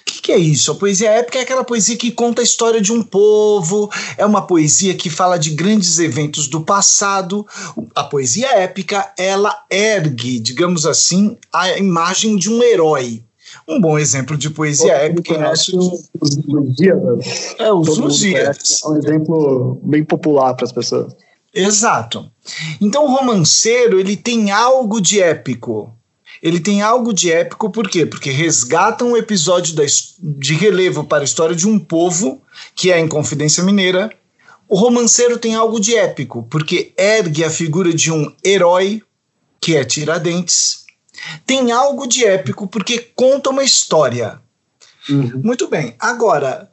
O 0.00 0.04
que, 0.04 0.20
que, 0.20 0.32
é 0.32 0.38
isso? 0.38 0.72
A 0.72 0.74
poesia 0.74 1.10
épica 1.10 1.38
é 1.38 1.42
aquela 1.42 1.64
poesia 1.64 1.96
que 1.96 2.10
conta 2.10 2.42
a 2.42 2.44
história 2.44 2.80
de 2.80 2.92
um 2.92 3.02
povo, 3.02 3.90
é 4.16 4.26
uma 4.26 4.42
poesia 4.42 4.94
que 4.94 5.08
fala 5.08 5.38
de 5.38 5.50
grandes 5.50 5.98
eventos 5.98 6.48
do 6.48 6.60
passado. 6.62 7.46
A 7.94 8.04
poesia 8.04 8.48
épica, 8.48 9.12
ela 9.16 9.64
ergue, 9.70 10.40
digamos 10.40 10.86
assim, 10.86 11.36
a 11.52 11.78
imagem 11.78 12.36
de 12.36 12.50
um 12.50 12.62
herói. 12.62 13.22
Um 13.68 13.80
bom 13.80 13.98
exemplo 13.98 14.36
de 14.36 14.50
poesia 14.50 14.92
épica 14.92 15.34
é 15.34 15.38
nosso. 15.38 16.08
Os 16.20 16.36
Lusíadas. 16.46 17.54
É, 17.58 17.72
os 17.72 17.98
Lusíadas. 17.98 18.82
É 18.84 18.88
um 18.88 18.96
exemplo 18.96 19.80
bem 19.82 20.04
popular 20.04 20.54
para 20.54 20.64
as 20.64 20.72
pessoas. 20.72 21.14
Exato. 21.54 22.30
Então 22.80 23.04
o 23.04 23.14
romanceiro 23.14 24.00
ele 24.00 24.16
tem 24.16 24.50
algo 24.50 25.00
de 25.00 25.20
épico 25.20 25.94
ele 26.42 26.58
tem 26.58 26.82
algo 26.82 27.14
de 27.14 27.30
épico, 27.30 27.70
por 27.70 27.88
quê? 27.88 28.04
Porque 28.04 28.28
resgata 28.28 29.04
um 29.04 29.16
episódio 29.16 29.76
da, 29.76 29.84
de 30.18 30.54
relevo 30.54 31.04
para 31.04 31.22
a 31.22 31.24
história 31.24 31.54
de 31.54 31.68
um 31.68 31.78
povo, 31.78 32.42
que 32.74 32.90
é 32.90 32.94
a 32.94 33.00
Inconfidência 33.00 33.62
Mineira. 33.62 34.10
O 34.68 34.76
romanceiro 34.76 35.38
tem 35.38 35.54
algo 35.54 35.78
de 35.78 35.94
épico, 35.94 36.42
porque 36.50 36.92
ergue 36.98 37.44
a 37.44 37.50
figura 37.50 37.94
de 37.94 38.10
um 38.10 38.34
herói, 38.44 39.00
que 39.60 39.76
é 39.76 39.84
Tiradentes. 39.84 40.81
Tem 41.46 41.72
algo 41.72 42.06
de 42.06 42.24
épico, 42.24 42.66
porque 42.66 42.98
conta 43.14 43.50
uma 43.50 43.64
história. 43.64 44.40
Uhum. 45.08 45.40
Muito 45.42 45.68
bem. 45.68 45.94
Agora, 45.98 46.70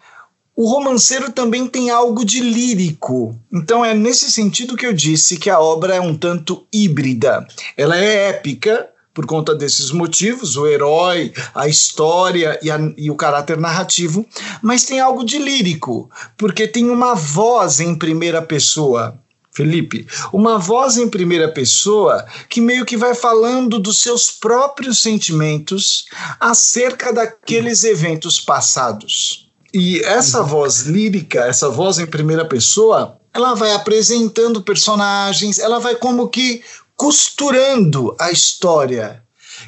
o 0.55 0.67
romanceiro 0.67 1.31
também 1.31 1.67
tem 1.67 1.89
algo 1.89 2.25
de 2.25 2.41
lírico. 2.41 3.33
Então 3.51 3.83
é 3.83 3.93
nesse 3.93 4.29
sentido 4.31 4.75
que 4.75 4.85
eu 4.85 4.93
disse 4.93 5.37
que 5.37 5.49
a 5.49 5.59
obra 5.59 5.95
é 5.95 6.01
um 6.01 6.15
tanto 6.15 6.67
híbrida. 6.71 7.47
Ela 7.77 7.97
é 7.97 8.29
épica, 8.29 8.89
por 9.13 9.25
conta 9.25 9.55
desses 9.55 9.91
motivos, 9.91 10.57
o 10.57 10.67
herói, 10.67 11.33
a 11.53 11.67
história 11.67 12.59
e, 12.61 12.69
a, 12.69 12.77
e, 12.97 13.09
o 13.09 13.15
caráter 13.15 13.57
narrativo, 13.57 14.25
mas 14.61 14.83
tem 14.83 14.99
algo 14.99 15.23
de 15.23 15.37
lírico, 15.37 16.09
porque 16.37 16.67
tem 16.67 16.89
uma 16.89 17.15
voz 17.15 17.79
em 17.79 17.95
primeira 17.95 18.41
pessoa. 18.41 19.17
Felipe, 19.51 20.07
uma 20.31 20.57
voz 20.57 20.97
em 20.97 21.09
primeira 21.09 21.51
pessoa 21.51 22.25
que 22.47 22.61
meio 22.61 22.85
que 22.85 22.95
vai 22.95 23.15
falando 23.15 23.79
dos 23.79 24.01
seus 24.01 24.31
próprios 24.31 25.01
sentimentos 25.01 26.05
acerca 26.39 27.11
daqueles 27.11 27.83
eventos 27.83 28.39
passados. 28.39 29.49
E 29.73 29.99
essa 29.99 30.41
voz 30.41 30.81
lírica, 30.81 31.45
essa 31.45 31.69
voz 31.69 31.99
em 31.99 32.05
primeira 32.05 32.45
pessoa, 32.45 33.17
ela 33.33 33.53
vai 33.53 33.73
apresentando 33.73 34.61
personagens, 34.61 35.59
ela 35.59 35.79
vai 35.79 35.95
como 35.95 36.29
que 36.29 36.63
costurando 36.95 38.15
a 38.19 38.31
história. 38.31 39.23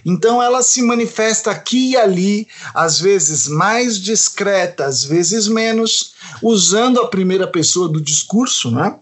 Então 0.05 0.41
ela 0.41 0.63
se 0.63 0.81
manifesta 0.81 1.51
aqui 1.51 1.91
e 1.91 1.97
ali, 1.97 2.47
às 2.73 2.99
vezes 2.99 3.47
mais 3.47 3.99
discreta, 3.99 4.85
às 4.85 5.03
vezes 5.03 5.47
menos, 5.47 6.13
usando 6.41 6.99
a 6.99 7.07
primeira 7.07 7.45
pessoa 7.45 7.87
do 7.87 8.01
discurso, 8.01 8.71
né? 8.71 8.95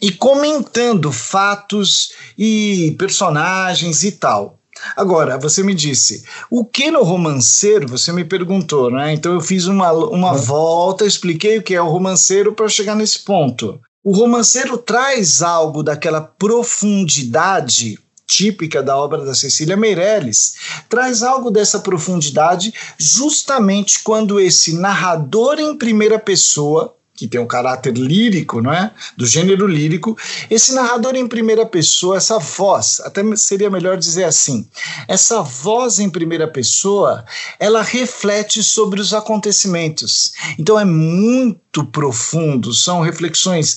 E 0.00 0.12
comentando 0.12 1.12
fatos 1.12 2.12
e 2.36 2.94
personagens 2.98 4.02
e 4.02 4.12
tal. 4.12 4.58
Agora, 4.96 5.38
você 5.38 5.62
me 5.62 5.74
disse, 5.74 6.24
o 6.50 6.64
que 6.64 6.90
no 6.90 7.02
romanceiro, 7.02 7.86
você 7.86 8.12
me 8.12 8.24
perguntou, 8.24 8.90
né? 8.90 9.12
Então 9.12 9.34
eu 9.34 9.40
fiz 9.40 9.66
uma, 9.66 9.92
uma 9.92 10.32
volta, 10.32 11.04
expliquei 11.04 11.58
o 11.58 11.62
que 11.62 11.74
é 11.74 11.82
o 11.82 11.88
romanceiro 11.88 12.54
para 12.54 12.68
chegar 12.68 12.94
nesse 12.94 13.18
ponto. 13.18 13.80
O 14.02 14.12
romanceiro 14.12 14.78
traz 14.78 15.42
algo 15.42 15.82
daquela 15.82 16.22
profundidade 16.22 17.98
típica 18.26 18.82
da 18.82 18.96
obra 18.96 19.24
da 19.24 19.34
Cecília 19.34 19.76
Meirelles, 19.76 20.54
traz 20.88 21.22
algo 21.22 21.50
dessa 21.50 21.80
profundidade 21.80 22.72
justamente 22.96 24.02
quando 24.04 24.38
esse 24.38 24.74
narrador 24.74 25.58
em 25.58 25.76
primeira 25.76 26.18
pessoa 26.18 26.94
que 27.20 27.28
tem 27.28 27.38
um 27.38 27.46
caráter 27.46 27.92
lírico, 27.92 28.62
não 28.62 28.72
é? 28.72 28.90
Do 29.14 29.26
gênero 29.26 29.66
lírico, 29.66 30.16
esse 30.48 30.72
narrador 30.72 31.14
em 31.14 31.28
primeira 31.28 31.66
pessoa, 31.66 32.16
essa 32.16 32.38
voz, 32.38 32.98
até 33.04 33.22
seria 33.36 33.68
melhor 33.68 33.98
dizer 33.98 34.24
assim, 34.24 34.66
essa 35.06 35.42
voz 35.42 35.98
em 35.98 36.08
primeira 36.08 36.48
pessoa, 36.48 37.22
ela 37.58 37.82
reflete 37.82 38.62
sobre 38.62 39.02
os 39.02 39.12
acontecimentos. 39.12 40.32
Então 40.58 40.80
é 40.80 40.84
muito 40.86 41.84
profundo, 41.84 42.72
são 42.72 43.02
reflexões 43.02 43.76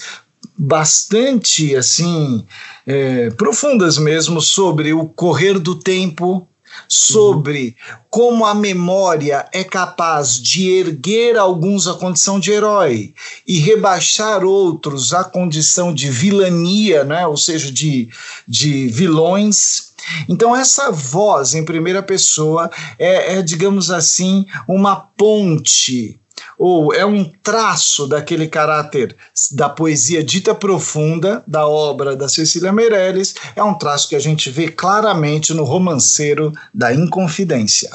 bastante 0.58 1.76
assim 1.76 2.46
é, 2.88 3.30
profundas 3.32 3.98
mesmo 3.98 4.40
sobre 4.40 4.94
o 4.94 5.06
correr 5.06 5.60
do 5.60 5.76
tempo, 5.76 6.48
sobre 6.88 7.76
uhum. 7.90 7.98
como 8.10 8.46
a 8.46 8.54
memória 8.54 9.46
é 9.52 9.64
capaz 9.64 10.40
de 10.40 10.70
erguer 10.70 11.38
alguns 11.38 11.88
à 11.88 11.94
condição 11.94 12.40
de 12.40 12.52
herói 12.52 13.14
e 13.48 13.60
rebaixar 13.60 14.44
outros 14.44 15.14
à 15.14 15.24
condição 15.24 15.94
de 15.94 16.10
vilania, 16.10 17.04
né? 17.04 17.26
ou 17.28 17.38
seja, 17.38 17.72
de, 17.72 18.10
de 18.48 18.88
vilões. 18.88 19.94
Então, 20.28 20.56
essa 20.56 20.92
voz 20.92 21.54
em 21.54 21.64
primeira 21.64 22.04
pessoa 22.04 22.70
é, 23.00 23.36
é 23.36 23.42
digamos 23.42 23.90
assim, 23.92 24.46
uma 24.68 24.96
ponte 24.96 26.20
ou 26.58 26.94
é 26.94 27.06
um 27.06 27.24
traço 27.42 28.08
daquele 28.08 28.48
caráter 28.48 29.16
da 29.52 29.70
poesia 29.70 30.24
dita 30.24 30.54
profunda 30.54 31.44
da 31.48 31.68
obra 31.68 32.16
da 32.16 32.30
Cecília 32.30 32.72
Meirelles, 32.72 33.36
é 33.56 33.64
um 33.64 33.74
traço 33.74 34.10
que 34.10 34.16
a 34.16 34.20
gente 34.20 34.50
vê 34.50 34.70
claramente 34.70 35.54
no 35.54 35.64
romanceiro 35.64 36.52
da 36.74 36.94
Inconfidência. 36.94 37.90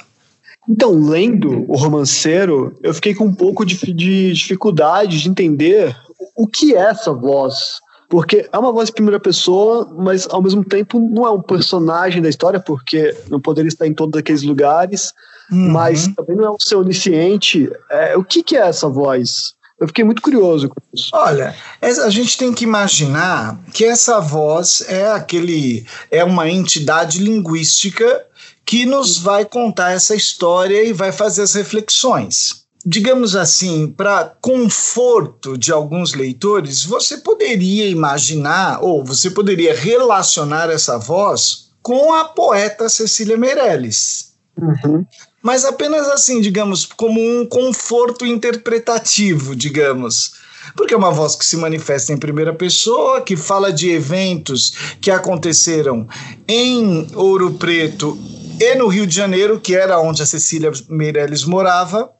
Então, 0.68 0.92
lendo 0.92 1.64
o 1.66 1.76
romanceiro, 1.76 2.76
eu 2.82 2.92
fiquei 2.92 3.14
com 3.14 3.24
um 3.24 3.34
pouco 3.34 3.64
de, 3.64 3.76
de 3.94 4.32
dificuldade 4.34 5.22
de 5.22 5.28
entender 5.28 5.96
o 6.36 6.46
que 6.46 6.74
é 6.74 6.80
essa 6.80 7.12
voz. 7.12 7.80
Porque 8.10 8.48
é 8.50 8.58
uma 8.58 8.72
voz 8.72 8.88
de 8.88 8.94
primeira 8.94 9.20
pessoa, 9.20 9.86
mas 9.98 10.26
ao 10.30 10.42
mesmo 10.42 10.64
tempo 10.64 10.98
não 10.98 11.26
é 11.26 11.30
um 11.30 11.42
personagem 11.42 12.20
da 12.20 12.28
história, 12.28 12.60
porque 12.60 13.14
não 13.28 13.40
poderia 13.40 13.68
estar 13.68 13.86
em 13.86 13.94
todos 13.94 14.18
aqueles 14.18 14.42
lugares 14.42 15.12
uhum. 15.50 15.70
mas 15.70 16.08
também 16.08 16.36
não 16.36 16.44
é 16.44 16.50
um 16.50 16.60
ser 16.60 16.76
onisciente. 16.76 17.70
É, 17.90 18.16
o 18.16 18.24
que, 18.24 18.42
que 18.42 18.56
é 18.56 18.66
essa 18.66 18.88
voz? 18.88 19.56
Eu 19.80 19.86
fiquei 19.86 20.04
muito 20.04 20.20
curioso 20.20 20.68
com 20.68 20.80
isso. 20.92 21.10
Olha, 21.12 21.54
a 21.80 22.10
gente 22.10 22.36
tem 22.36 22.52
que 22.52 22.64
imaginar 22.64 23.58
que 23.72 23.84
essa 23.84 24.18
voz 24.18 24.82
é 24.88 25.12
aquele 25.12 25.86
é 26.10 26.24
uma 26.24 26.50
entidade 26.50 27.18
linguística 27.20 28.24
que 28.66 28.84
nos 28.84 29.18
vai 29.18 29.44
contar 29.44 29.92
essa 29.92 30.16
história 30.16 30.82
e 30.82 30.92
vai 30.92 31.12
fazer 31.12 31.42
as 31.42 31.54
reflexões. 31.54 32.66
Digamos 32.84 33.36
assim, 33.36 33.86
para 33.86 34.34
conforto 34.40 35.56
de 35.56 35.72
alguns 35.72 36.12
leitores, 36.12 36.84
você 36.84 37.18
poderia 37.18 37.88
imaginar 37.88 38.82
ou 38.82 39.04
você 39.04 39.30
poderia 39.30 39.74
relacionar 39.74 40.70
essa 40.70 40.98
voz 40.98 41.68
com 41.82 42.12
a 42.12 42.24
poeta 42.24 42.88
Cecília 42.88 43.36
Meirelles. 43.36 44.32
Uhum 44.60 45.04
mas 45.42 45.64
apenas 45.64 46.08
assim, 46.08 46.40
digamos, 46.40 46.84
como 46.84 47.20
um 47.20 47.46
conforto 47.46 48.26
interpretativo, 48.26 49.54
digamos. 49.54 50.32
Porque 50.76 50.92
é 50.92 50.96
uma 50.96 51.10
voz 51.10 51.34
que 51.34 51.44
se 51.44 51.56
manifesta 51.56 52.12
em 52.12 52.18
primeira 52.18 52.52
pessoa, 52.52 53.22
que 53.22 53.36
fala 53.36 53.72
de 53.72 53.90
eventos 53.90 54.96
que 55.00 55.10
aconteceram 55.10 56.06
em 56.46 57.06
Ouro 57.14 57.54
Preto 57.54 58.18
e 58.60 58.74
no 58.74 58.88
Rio 58.88 59.06
de 59.06 59.14
Janeiro, 59.14 59.60
que 59.60 59.74
era 59.74 60.00
onde 60.00 60.22
a 60.22 60.26
Cecília 60.26 60.70
Meirelles 60.88 61.44
morava. 61.44 62.10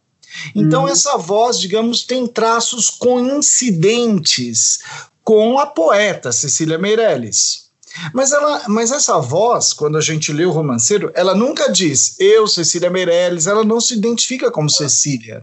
Então, 0.54 0.84
hum. 0.84 0.88
essa 0.88 1.16
voz, 1.16 1.58
digamos, 1.58 2.04
tem 2.04 2.26
traços 2.26 2.88
coincidentes 2.90 4.78
com 5.24 5.58
a 5.58 5.66
poeta 5.66 6.32
Cecília 6.32 6.78
Meirelles. 6.78 7.67
Mas, 8.12 8.32
ela, 8.32 8.62
mas 8.68 8.90
essa 8.90 9.18
voz, 9.18 9.72
quando 9.72 9.98
a 9.98 10.00
gente 10.00 10.32
lê 10.32 10.44
o 10.44 10.50
romanceiro, 10.50 11.10
ela 11.14 11.34
nunca 11.34 11.70
diz 11.70 12.18
eu, 12.18 12.46
Cecília 12.46 12.90
Meirelles, 12.90 13.46
ela 13.46 13.64
não 13.64 13.80
se 13.80 13.94
identifica 13.94 14.50
como 14.50 14.70
Cecília. 14.70 15.42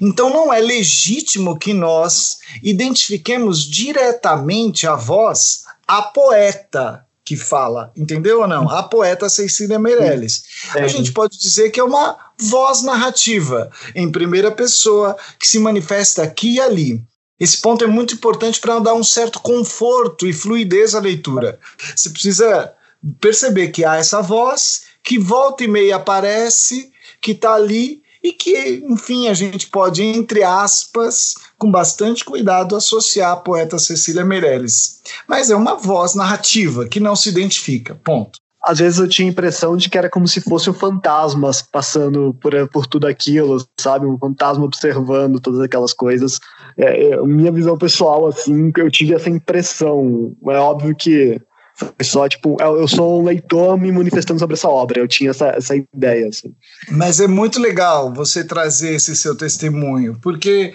Então 0.00 0.30
não 0.30 0.52
é 0.52 0.60
legítimo 0.60 1.58
que 1.58 1.72
nós 1.72 2.38
identifiquemos 2.62 3.60
diretamente 3.64 4.86
a 4.86 4.94
voz 4.94 5.64
a 5.86 6.02
poeta 6.02 7.04
que 7.24 7.36
fala, 7.36 7.92
entendeu 7.96 8.40
ou 8.40 8.48
não? 8.48 8.68
A 8.68 8.82
poeta 8.82 9.28
Cecília 9.28 9.78
Meirelles. 9.78 10.42
A 10.74 10.88
gente 10.88 11.12
pode 11.12 11.38
dizer 11.38 11.70
que 11.70 11.78
é 11.78 11.84
uma 11.84 12.16
voz 12.36 12.82
narrativa, 12.82 13.70
em 13.94 14.10
primeira 14.10 14.50
pessoa, 14.50 15.16
que 15.38 15.46
se 15.46 15.58
manifesta 15.58 16.22
aqui 16.22 16.54
e 16.54 16.60
ali. 16.60 17.04
Esse 17.40 17.58
ponto 17.58 17.82
é 17.82 17.86
muito 17.86 18.14
importante 18.14 18.60
para 18.60 18.78
dar 18.78 18.92
um 18.92 19.02
certo 19.02 19.40
conforto 19.40 20.26
e 20.26 20.32
fluidez 20.32 20.94
à 20.94 21.00
leitura. 21.00 21.58
Você 21.96 22.10
precisa 22.10 22.74
perceber 23.18 23.68
que 23.68 23.82
há 23.82 23.96
essa 23.96 24.20
voz 24.20 24.82
que 25.02 25.18
volta 25.18 25.64
e 25.64 25.68
meia 25.68 25.96
aparece, 25.96 26.92
que 27.18 27.30
está 27.30 27.54
ali 27.54 28.02
e 28.22 28.32
que, 28.32 28.84
enfim, 28.86 29.28
a 29.28 29.34
gente 29.34 29.68
pode, 29.68 30.02
entre 30.02 30.42
aspas, 30.42 31.34
com 31.56 31.70
bastante 31.70 32.22
cuidado, 32.22 32.76
associar 32.76 33.32
a 33.32 33.36
poeta 33.36 33.78
Cecília 33.78 34.22
Meirelles. 34.22 35.00
Mas 35.26 35.50
é 35.50 35.56
uma 35.56 35.74
voz 35.74 36.14
narrativa 36.14 36.86
que 36.86 37.00
não 37.00 37.16
se 37.16 37.30
identifica. 37.30 37.94
Ponto 37.94 38.38
às 38.62 38.78
vezes 38.78 38.98
eu 38.98 39.08
tinha 39.08 39.26
a 39.26 39.30
impressão 39.32 39.76
de 39.76 39.88
que 39.88 39.96
era 39.96 40.10
como 40.10 40.28
se 40.28 40.40
fosse 40.40 40.68
um 40.68 40.74
fantasma 40.74 41.50
passando 41.72 42.36
por, 42.40 42.52
por 42.68 42.86
tudo 42.86 43.06
aquilo, 43.06 43.64
sabe? 43.78 44.06
Um 44.06 44.18
fantasma 44.18 44.64
observando 44.64 45.40
todas 45.40 45.60
aquelas 45.60 45.92
coisas. 45.92 46.38
É, 46.80 47.10
é, 47.10 47.22
minha 47.22 47.52
visão 47.52 47.76
pessoal, 47.76 48.26
assim, 48.26 48.72
eu 48.76 48.90
tive 48.90 49.14
essa 49.14 49.28
impressão. 49.28 50.34
É 50.48 50.56
óbvio 50.56 50.94
que 50.96 51.40
foi 51.76 52.04
só, 52.04 52.28
tipo, 52.28 52.56
eu 52.60 52.86
sou 52.88 53.20
um 53.20 53.24
leitor 53.24 53.78
me 53.78 53.90
manifestando 53.90 54.38
sobre 54.38 54.54
essa 54.54 54.68
obra. 54.68 55.00
Eu 55.00 55.08
tinha 55.08 55.30
essa, 55.30 55.48
essa 55.48 55.74
ideia, 55.76 56.28
assim. 56.28 56.52
Mas 56.90 57.20
é 57.20 57.26
muito 57.26 57.60
legal 57.60 58.12
você 58.12 58.44
trazer 58.44 58.94
esse 58.94 59.16
seu 59.16 59.34
testemunho, 59.34 60.18
porque 60.22 60.74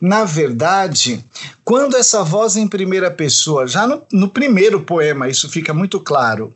na 0.00 0.24
verdade, 0.24 1.24
quando 1.64 1.96
essa 1.96 2.22
voz 2.22 2.56
em 2.56 2.68
primeira 2.68 3.10
pessoa, 3.10 3.66
já 3.66 3.86
no, 3.86 4.02
no 4.12 4.28
primeiro 4.28 4.82
poema, 4.82 5.28
isso 5.28 5.48
fica 5.48 5.72
muito 5.72 5.98
claro. 6.00 6.52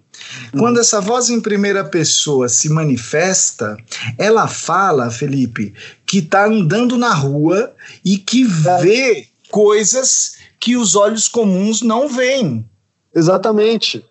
Quando 0.58 0.78
essa 0.78 1.00
voz 1.00 1.30
em 1.30 1.40
primeira 1.40 1.82
pessoa 1.82 2.48
se 2.48 2.68
manifesta, 2.68 3.76
ela 4.18 4.46
fala, 4.46 5.10
Felipe, 5.10 5.72
que 6.10 6.18
está 6.18 6.46
andando 6.46 6.98
na 6.98 7.14
rua 7.14 7.72
e 8.04 8.18
que 8.18 8.42
vê 8.42 9.28
coisas 9.48 10.32
que 10.58 10.76
os 10.76 10.96
olhos 10.96 11.28
comuns 11.28 11.82
não 11.82 12.08
veem. 12.08 12.68
Exatamente. 13.14 14.04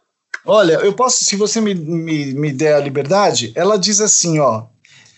Olha, 0.45 0.75
eu 0.75 0.93
posso, 0.93 1.25
se 1.25 1.35
você 1.35 1.59
me, 1.59 1.75
me, 1.75 2.33
me 2.33 2.53
der 2.53 2.75
a 2.75 2.79
liberdade, 2.79 3.51
ela 3.53 3.77
diz 3.77 3.99
assim, 3.99 4.39
ó. 4.39 4.67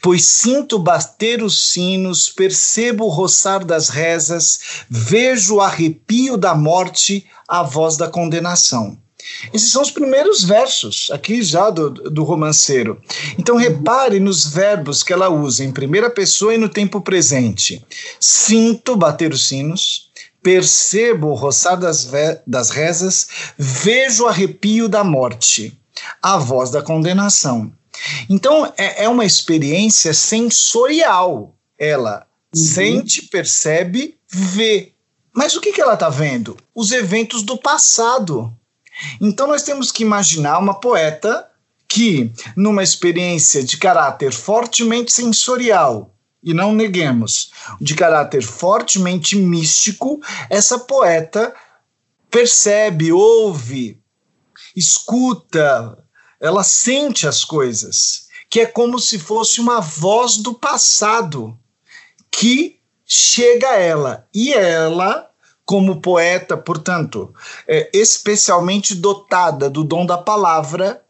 Pois 0.02 0.26
sinto 0.26 0.80
bater 0.80 1.44
os 1.44 1.72
sinos, 1.72 2.30
percebo 2.30 3.06
o 3.06 3.10
roçar 3.10 3.64
das 3.64 3.90
rezas, 3.90 4.60
vejo 4.90 5.58
o 5.58 5.62
arrepio 5.62 6.36
da 6.36 6.56
morte, 6.56 7.28
a 7.48 7.62
voz 7.62 7.96
da 7.96 8.10
condenação. 8.10 8.98
Esses 9.54 9.72
são 9.72 9.82
os 9.82 9.92
primeiros 9.92 10.44
versos 10.44 11.10
aqui 11.12 11.42
já 11.42 11.70
do, 11.70 11.90
do 11.90 12.24
romanceiro. 12.24 13.02
Então 13.38 13.56
repare 13.56 14.20
nos 14.20 14.46
verbos 14.46 15.04
que 15.04 15.14
ela 15.14 15.30
usa 15.30 15.64
em 15.64 15.72
primeira 15.72 16.10
pessoa 16.10 16.54
e 16.54 16.58
no 16.58 16.70
tempo 16.70 17.02
presente. 17.02 17.86
Sinto 18.20 18.96
bater 18.96 19.32
os 19.34 19.48
sinos, 19.48 20.12
percebo 20.42 21.28
o 21.28 21.36
roçar 21.36 21.80
das, 21.80 22.10
das 22.46 22.70
rezas, 22.70 23.28
vejo 23.58 24.24
o 24.24 24.28
arrepio 24.28 24.88
da 24.90 25.04
morte, 25.04 25.78
a 26.22 26.38
voz 26.38 26.72
da 26.72 26.82
condenação. 26.82 27.72
Então, 28.30 28.72
é, 28.78 29.04
é 29.04 29.10
uma 29.10 29.26
experiência 29.26 30.14
sensorial. 30.14 31.56
Ela 31.78 32.26
uhum. 32.56 32.62
sente, 32.62 33.24
percebe, 33.24 34.18
vê. 34.30 34.94
Mas 35.34 35.56
o 35.56 35.62
que, 35.62 35.72
que 35.72 35.82
ela 35.82 35.94
está 35.94 36.10
vendo? 36.10 36.58
Os 36.76 36.92
eventos 36.92 37.44
do 37.44 37.58
passado. 37.58 38.54
Então, 39.20 39.48
nós 39.48 39.64
temos 39.64 39.92
que 39.92 40.04
imaginar 40.04 40.60
uma 40.60 40.80
poeta 40.80 41.48
que, 41.88 42.32
numa 42.56 42.84
experiência 42.84 43.64
de 43.64 43.78
caráter 43.78 44.32
fortemente 44.32 45.12
sensorial, 45.12 46.14
e 46.44 46.54
não 46.54 46.74
neguemos, 46.74 47.52
de 47.80 47.94
caráter 47.96 48.42
fortemente 48.42 49.36
místico, 49.36 50.20
essa 50.50 50.80
poeta 50.80 51.54
percebe, 52.30 53.12
ouve, 53.12 54.00
escuta, 54.76 55.98
ela 56.40 56.64
sente 56.64 57.28
as 57.28 57.46
coisas, 57.46 58.28
que 58.50 58.62
é 58.62 58.66
como 58.66 58.98
se 59.00 59.20
fosse 59.20 59.62
uma 59.62 59.80
voz 59.80 60.38
do 60.38 60.54
passado 60.54 61.58
que 62.32 62.80
chega 63.06 63.70
a 63.70 63.78
ela. 63.78 64.28
E 64.34 64.54
ela, 64.54 65.30
como 65.72 66.02
poeta, 66.02 66.58
portanto, 66.58 67.34
é 67.66 67.90
especialmente 67.94 68.94
dotada 68.94 69.70
do 69.70 69.86
dom 69.86 70.06
da 70.06 70.18
palavra, 70.18 71.02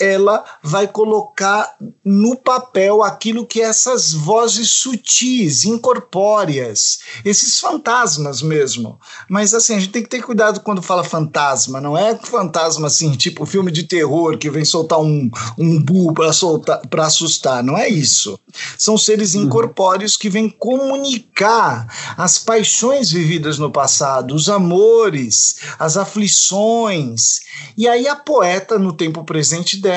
ela 0.00 0.42
vai 0.62 0.88
colocar 0.88 1.76
no 2.02 2.34
papel 2.34 3.02
aquilo 3.02 3.46
que 3.46 3.60
essas 3.60 4.14
vozes 4.14 4.70
sutis, 4.70 5.66
incorpóreas, 5.66 7.00
esses 7.22 7.60
fantasmas 7.60 8.40
mesmo. 8.40 8.98
Mas 9.28 9.52
assim, 9.52 9.74
a 9.74 9.78
gente 9.78 9.92
tem 9.92 10.02
que 10.02 10.08
ter 10.08 10.22
cuidado 10.22 10.60
quando 10.60 10.80
fala 10.80 11.04
fantasma, 11.04 11.82
não 11.82 11.96
é 11.96 12.16
fantasma 12.16 12.86
assim, 12.86 13.12
tipo 13.12 13.44
filme 13.44 13.70
de 13.70 13.82
terror 13.82 14.38
que 14.38 14.48
vem 14.48 14.64
soltar 14.64 14.98
um, 14.98 15.30
um 15.58 15.78
bu 15.78 16.14
para 16.14 17.06
assustar, 17.06 17.62
não 17.62 17.76
é 17.76 17.86
isso. 17.86 18.40
São 18.78 18.96
seres 18.96 19.34
uhum. 19.34 19.42
incorpóreos 19.42 20.16
que 20.16 20.30
vêm 20.30 20.48
comunicar 20.48 21.86
as 22.16 22.38
paixões 22.38 23.10
vividas 23.10 23.58
no 23.58 23.70
passado, 23.70 24.34
os 24.34 24.48
amores, 24.48 25.56
as 25.78 25.98
aflições. 25.98 27.40
E 27.76 27.86
aí 27.86 28.08
a 28.08 28.16
poeta 28.16 28.78
no 28.78 28.92
tempo 28.94 29.24
presente 29.24 29.76
dela 29.76 29.89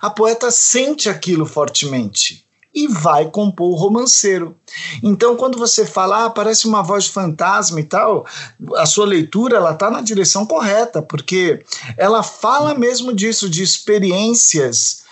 a 0.00 0.10
poeta 0.10 0.50
sente 0.50 1.08
aquilo 1.08 1.46
fortemente 1.46 2.46
e 2.76 2.86
vai 2.86 3.30
compor 3.30 3.70
o 3.70 3.74
romanceiro. 3.74 4.54
Então, 5.02 5.34
quando 5.34 5.56
você 5.56 5.86
fala, 5.86 6.26
ah, 6.26 6.30
parece 6.30 6.68
uma 6.68 6.82
voz 6.82 7.06
fantasma 7.06 7.80
e 7.80 7.84
tal, 7.84 8.26
a 8.74 8.84
sua 8.84 9.06
leitura 9.06 9.56
ela 9.56 9.72
está 9.72 9.90
na 9.90 10.02
direção 10.02 10.44
correta, 10.44 11.00
porque 11.00 11.64
ela 11.96 12.22
fala 12.22 12.74
mesmo 12.74 13.14
disso, 13.14 13.48
de 13.48 13.62
experiências 13.62 15.04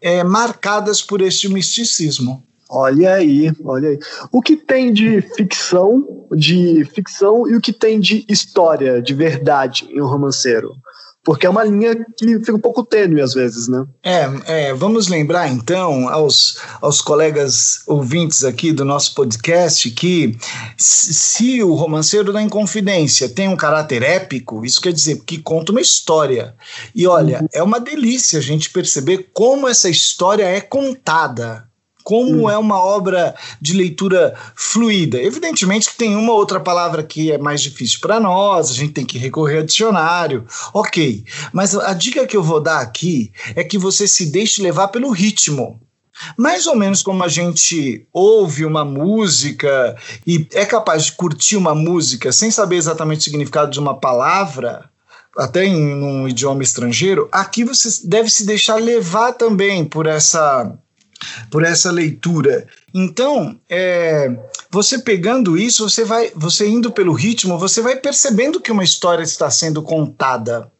é, 0.00 0.22
marcadas 0.22 1.02
por 1.02 1.20
este 1.20 1.48
misticismo. 1.48 2.44
Olha 2.72 3.14
aí, 3.14 3.52
olha 3.64 3.88
aí. 3.88 3.98
O 4.30 4.40
que 4.40 4.56
tem 4.56 4.92
de 4.92 5.20
ficção, 5.20 6.28
de 6.30 6.84
ficção 6.94 7.48
e 7.48 7.56
o 7.56 7.60
que 7.60 7.72
tem 7.72 7.98
de 7.98 8.24
história, 8.28 9.02
de 9.02 9.12
verdade 9.12 9.88
em 9.90 10.00
um 10.00 10.06
romanceiro? 10.06 10.76
Porque 11.22 11.46
é 11.46 11.50
uma 11.50 11.64
linha 11.64 11.94
que 12.16 12.38
fica 12.38 12.54
um 12.54 12.60
pouco 12.60 12.84
tênue 12.84 13.20
às 13.20 13.34
vezes, 13.34 13.68
né? 13.68 13.84
É, 14.02 14.28
é, 14.46 14.74
vamos 14.74 15.08
lembrar 15.08 15.48
então 15.48 16.08
aos, 16.08 16.58
aos 16.80 17.00
colegas 17.00 17.82
ouvintes 17.86 18.42
aqui 18.42 18.72
do 18.72 18.84
nosso 18.84 19.14
podcast 19.14 19.90
que 19.90 20.36
se 20.76 21.62
o 21.62 21.74
romanceiro 21.74 22.32
da 22.32 22.42
Inconfidência 22.42 23.28
tem 23.28 23.48
um 23.48 23.56
caráter 23.56 24.02
épico, 24.02 24.64
isso 24.64 24.80
quer 24.80 24.92
dizer 24.92 25.22
que 25.24 25.38
conta 25.38 25.72
uma 25.72 25.80
história. 25.80 26.54
E 26.94 27.06
olha, 27.06 27.40
uhum. 27.40 27.48
é 27.52 27.62
uma 27.62 27.78
delícia 27.78 28.38
a 28.38 28.42
gente 28.42 28.70
perceber 28.70 29.30
como 29.32 29.68
essa 29.68 29.90
história 29.90 30.44
é 30.44 30.60
contada 30.60 31.69
como 32.10 32.46
hum. 32.46 32.50
é 32.50 32.58
uma 32.58 32.82
obra 32.82 33.36
de 33.60 33.72
leitura 33.72 34.34
fluida. 34.56 35.22
Evidentemente 35.22 35.88
que 35.88 35.96
tem 35.96 36.16
uma 36.16 36.32
outra 36.32 36.58
palavra 36.58 37.04
que 37.04 37.30
é 37.30 37.38
mais 37.38 37.62
difícil 37.62 38.00
para 38.00 38.18
nós, 38.18 38.68
a 38.68 38.74
gente 38.74 38.94
tem 38.94 39.06
que 39.06 39.16
recorrer 39.16 39.58
ao 39.58 39.62
dicionário, 39.62 40.44
ok. 40.74 41.24
Mas 41.52 41.72
a 41.76 41.94
dica 41.94 42.26
que 42.26 42.36
eu 42.36 42.42
vou 42.42 42.58
dar 42.58 42.80
aqui 42.80 43.30
é 43.54 43.62
que 43.62 43.78
você 43.78 44.08
se 44.08 44.26
deixe 44.26 44.60
levar 44.60 44.88
pelo 44.88 45.12
ritmo. 45.12 45.80
Mais 46.36 46.66
ou 46.66 46.74
menos 46.74 47.00
como 47.00 47.22
a 47.22 47.28
gente 47.28 48.04
ouve 48.12 48.64
uma 48.64 48.84
música 48.84 49.96
e 50.26 50.48
é 50.52 50.66
capaz 50.66 51.04
de 51.04 51.12
curtir 51.12 51.56
uma 51.56 51.76
música 51.76 52.32
sem 52.32 52.50
saber 52.50 52.74
exatamente 52.74 53.20
o 53.20 53.22
significado 53.22 53.70
de 53.70 53.78
uma 53.78 53.94
palavra, 53.94 54.90
até 55.38 55.64
em 55.64 55.94
um 55.94 56.26
idioma 56.26 56.64
estrangeiro, 56.64 57.28
aqui 57.30 57.62
você 57.62 57.88
deve 58.04 58.28
se 58.28 58.44
deixar 58.44 58.82
levar 58.82 59.34
também 59.34 59.84
por 59.84 60.08
essa 60.08 60.76
por 61.50 61.64
essa 61.64 61.90
leitura. 61.90 62.66
Então, 62.94 63.58
é, 63.68 64.30
você 64.70 64.98
pegando 64.98 65.56
isso, 65.56 65.88
você 65.88 66.04
vai, 66.04 66.32
você 66.34 66.68
indo 66.68 66.90
pelo 66.90 67.12
ritmo, 67.12 67.58
você 67.58 67.80
vai 67.80 67.96
percebendo 67.96 68.60
que 68.60 68.72
uma 68.72 68.84
história 68.84 69.22
está 69.22 69.50
sendo 69.50 69.82
contada 69.82 70.70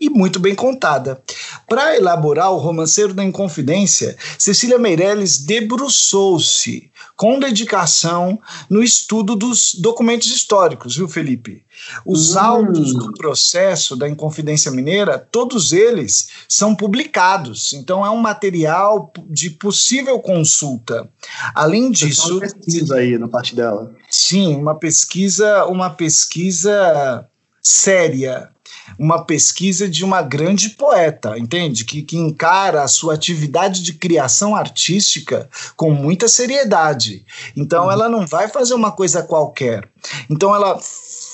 e 0.00 0.10
muito 0.10 0.38
bem 0.38 0.54
contada. 0.54 1.22
Para 1.68 1.96
elaborar 1.96 2.52
o 2.52 2.58
Romanceiro 2.58 3.14
da 3.14 3.24
Inconfidência, 3.24 4.16
Cecília 4.38 4.78
Meirelles 4.78 5.38
debruçou-se 5.38 6.90
com 7.16 7.38
dedicação 7.38 8.40
no 8.68 8.82
estudo 8.82 9.36
dos 9.36 9.74
documentos 9.74 10.28
históricos, 10.28 10.96
viu, 10.96 11.08
Felipe? 11.08 11.64
Os 12.04 12.34
hum. 12.34 12.40
autos 12.40 12.94
do 12.94 13.12
processo 13.12 13.96
da 13.96 14.08
Inconfidência 14.08 14.70
Mineira, 14.70 15.18
todos 15.18 15.72
eles 15.72 16.28
são 16.48 16.74
publicados, 16.74 17.72
então 17.72 18.04
é 18.04 18.10
um 18.10 18.16
material 18.16 19.12
de 19.28 19.50
possível 19.50 20.18
consulta. 20.18 21.08
Além 21.54 21.90
disso, 21.90 22.38
uma 22.38 22.40
pesquisa 22.40 22.94
aí 22.96 23.18
na 23.18 23.28
parte 23.28 23.54
dela. 23.54 23.94
Sim, 24.10 24.56
uma 24.56 24.74
pesquisa, 24.74 25.66
uma 25.66 25.90
pesquisa 25.90 27.26
séria 27.62 28.50
uma 28.98 29.24
pesquisa 29.24 29.88
de 29.88 30.04
uma 30.04 30.22
grande 30.22 30.70
poeta, 30.70 31.38
entende? 31.38 31.84
Que, 31.84 32.02
que 32.02 32.16
encara 32.16 32.82
a 32.82 32.88
sua 32.88 33.14
atividade 33.14 33.82
de 33.82 33.94
criação 33.94 34.54
artística 34.54 35.48
com 35.76 35.90
muita 35.90 36.28
seriedade. 36.28 37.24
Então, 37.56 37.84
uhum. 37.84 37.90
ela 37.90 38.08
não 38.08 38.26
vai 38.26 38.48
fazer 38.48 38.74
uma 38.74 38.92
coisa 38.92 39.22
qualquer. 39.22 39.88
Então, 40.28 40.54
ela 40.54 40.78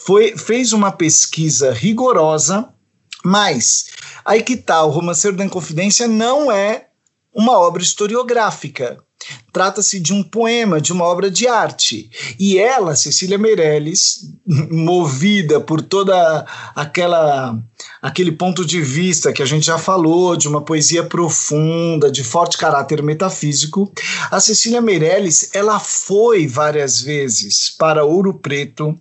foi, 0.07 0.37
fez 0.37 0.73
uma 0.73 0.93
pesquisa 0.93 1.73
rigorosa, 1.73 2.69
mas 3.25 3.87
aí 4.25 4.43
que 4.43 4.57
tá, 4.57 4.83
o 4.85 4.91
Romanceiro 4.91 5.37
da 5.37 5.45
Inconfidência 5.45 6.07
não 6.07 6.51
é 6.51 6.87
uma 7.35 7.59
obra 7.59 7.83
historiográfica. 7.83 8.99
Trata-se 9.53 9.99
de 9.99 10.13
um 10.13 10.23
poema, 10.23 10.81
de 10.81 10.93
uma 10.93 11.05
obra 11.05 11.31
de 11.31 11.49
arte. 11.49 12.11
E 12.39 12.59
ela, 12.59 12.95
Cecília 12.95 13.39
Meirelles, 13.39 14.31
movida 14.47 15.61
por 15.61 15.81
toda 15.83 16.47
aquela 16.75 17.59
aquele 18.01 18.33
ponto 18.33 18.65
de 18.65 18.81
vista 18.81 19.33
que 19.33 19.43
a 19.43 19.47
gente 19.47 19.67
já 19.67 19.79
falou, 19.79 20.37
de 20.37 20.49
uma 20.49 20.61
poesia 20.61 21.05
profunda, 21.05 22.11
de 22.11 22.23
forte 22.23 22.59
caráter 22.59 23.03
metafísico, 23.03 23.93
a 24.31 24.41
Cecília 24.41 24.81
Meirelles, 24.81 25.51
ela 25.55 25.79
foi 25.79 26.47
várias 26.47 27.01
vezes 27.01 27.71
para 27.71 28.05
Ouro 28.05 28.35
Preto, 28.35 28.99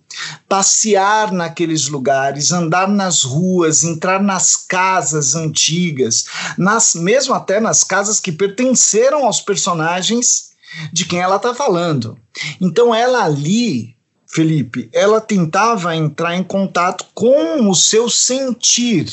passear 0.48 1.32
naqueles 1.32 1.88
lugares, 1.88 2.52
andar 2.52 2.88
nas 2.88 3.22
ruas, 3.22 3.84
entrar 3.84 4.22
nas 4.22 4.56
casas 4.56 5.34
antigas, 5.34 6.24
nas 6.56 6.94
mesmo 6.94 7.34
até 7.34 7.60
nas 7.60 7.84
casas 7.84 8.20
que 8.20 8.32
pertenceram 8.32 9.24
aos 9.24 9.40
personagens 9.40 10.50
de 10.92 11.04
quem 11.04 11.20
ela 11.20 11.36
está 11.36 11.54
falando. 11.54 12.18
Então 12.60 12.94
ela 12.94 13.24
ali 13.24 13.95
Felipe, 14.36 14.90
ela 14.92 15.18
tentava 15.18 15.96
entrar 15.96 16.36
em 16.36 16.42
contato 16.42 17.06
com 17.14 17.70
o 17.70 17.74
seu 17.74 18.10
sentir, 18.10 19.06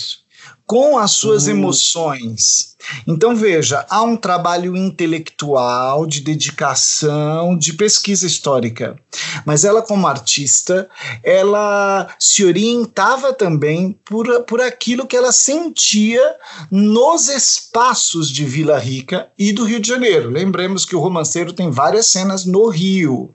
com 0.65 0.97
as 0.97 1.11
suas 1.11 1.45
uhum. 1.45 1.51
emoções. 1.51 2.72
Então, 3.07 3.35
veja, 3.35 3.85
há 3.89 4.01
um 4.03 4.15
trabalho 4.15 4.75
intelectual, 4.75 6.05
de 6.05 6.21
dedicação, 6.21 7.57
de 7.57 7.73
pesquisa 7.73 8.25
histórica. 8.25 8.97
Mas 9.45 9.63
ela, 9.63 9.81
como 9.81 10.07
artista, 10.07 10.89
ela 11.23 12.07
se 12.19 12.43
orientava 12.43 13.33
também 13.33 13.97
por, 14.05 14.41
por 14.41 14.61
aquilo 14.61 15.07
que 15.07 15.15
ela 15.15 15.31
sentia 15.31 16.35
nos 16.71 17.27
espaços 17.27 18.29
de 18.29 18.45
Vila 18.45 18.77
Rica 18.77 19.27
e 19.37 19.51
do 19.51 19.63
Rio 19.63 19.79
de 19.79 19.87
Janeiro. 19.87 20.29
Lembremos 20.29 20.85
que 20.85 20.95
o 20.95 20.99
romanceiro 20.99 21.53
tem 21.53 21.69
várias 21.71 22.07
cenas 22.07 22.45
no 22.45 22.67
Rio. 22.69 23.33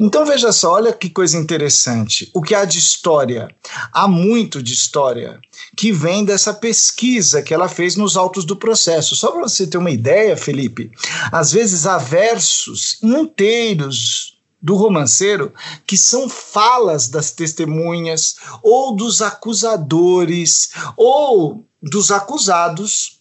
Então 0.00 0.24
veja 0.24 0.52
só, 0.52 0.72
olha 0.72 0.92
que 0.92 1.08
coisa 1.08 1.36
interessante. 1.36 2.30
O 2.34 2.42
que 2.42 2.54
há 2.54 2.64
de 2.64 2.78
história? 2.78 3.48
Há 3.92 4.08
muito 4.08 4.62
de 4.62 4.72
história 4.72 5.40
que 5.76 5.92
vem 5.92 6.24
dessa 6.24 6.52
pesquisa 6.52 7.42
que 7.42 7.54
ela 7.54 7.68
fez 7.68 7.96
nos 7.96 8.16
autos 8.16 8.44
do 8.44 8.56
processo. 8.66 9.14
Só 9.14 9.30
para 9.30 9.42
você 9.42 9.64
ter 9.64 9.78
uma 9.78 9.92
ideia, 9.92 10.36
Felipe, 10.36 10.90
às 11.30 11.52
vezes 11.52 11.86
há 11.86 11.98
versos 11.98 12.98
inteiros 13.00 14.36
do 14.60 14.74
romanceiro 14.74 15.54
que 15.86 15.96
são 15.96 16.28
falas 16.28 17.08
das 17.08 17.30
testemunhas 17.30 18.36
ou 18.64 18.96
dos 18.96 19.22
acusadores 19.22 20.70
ou 20.96 21.64
dos 21.80 22.10
acusados 22.10 23.20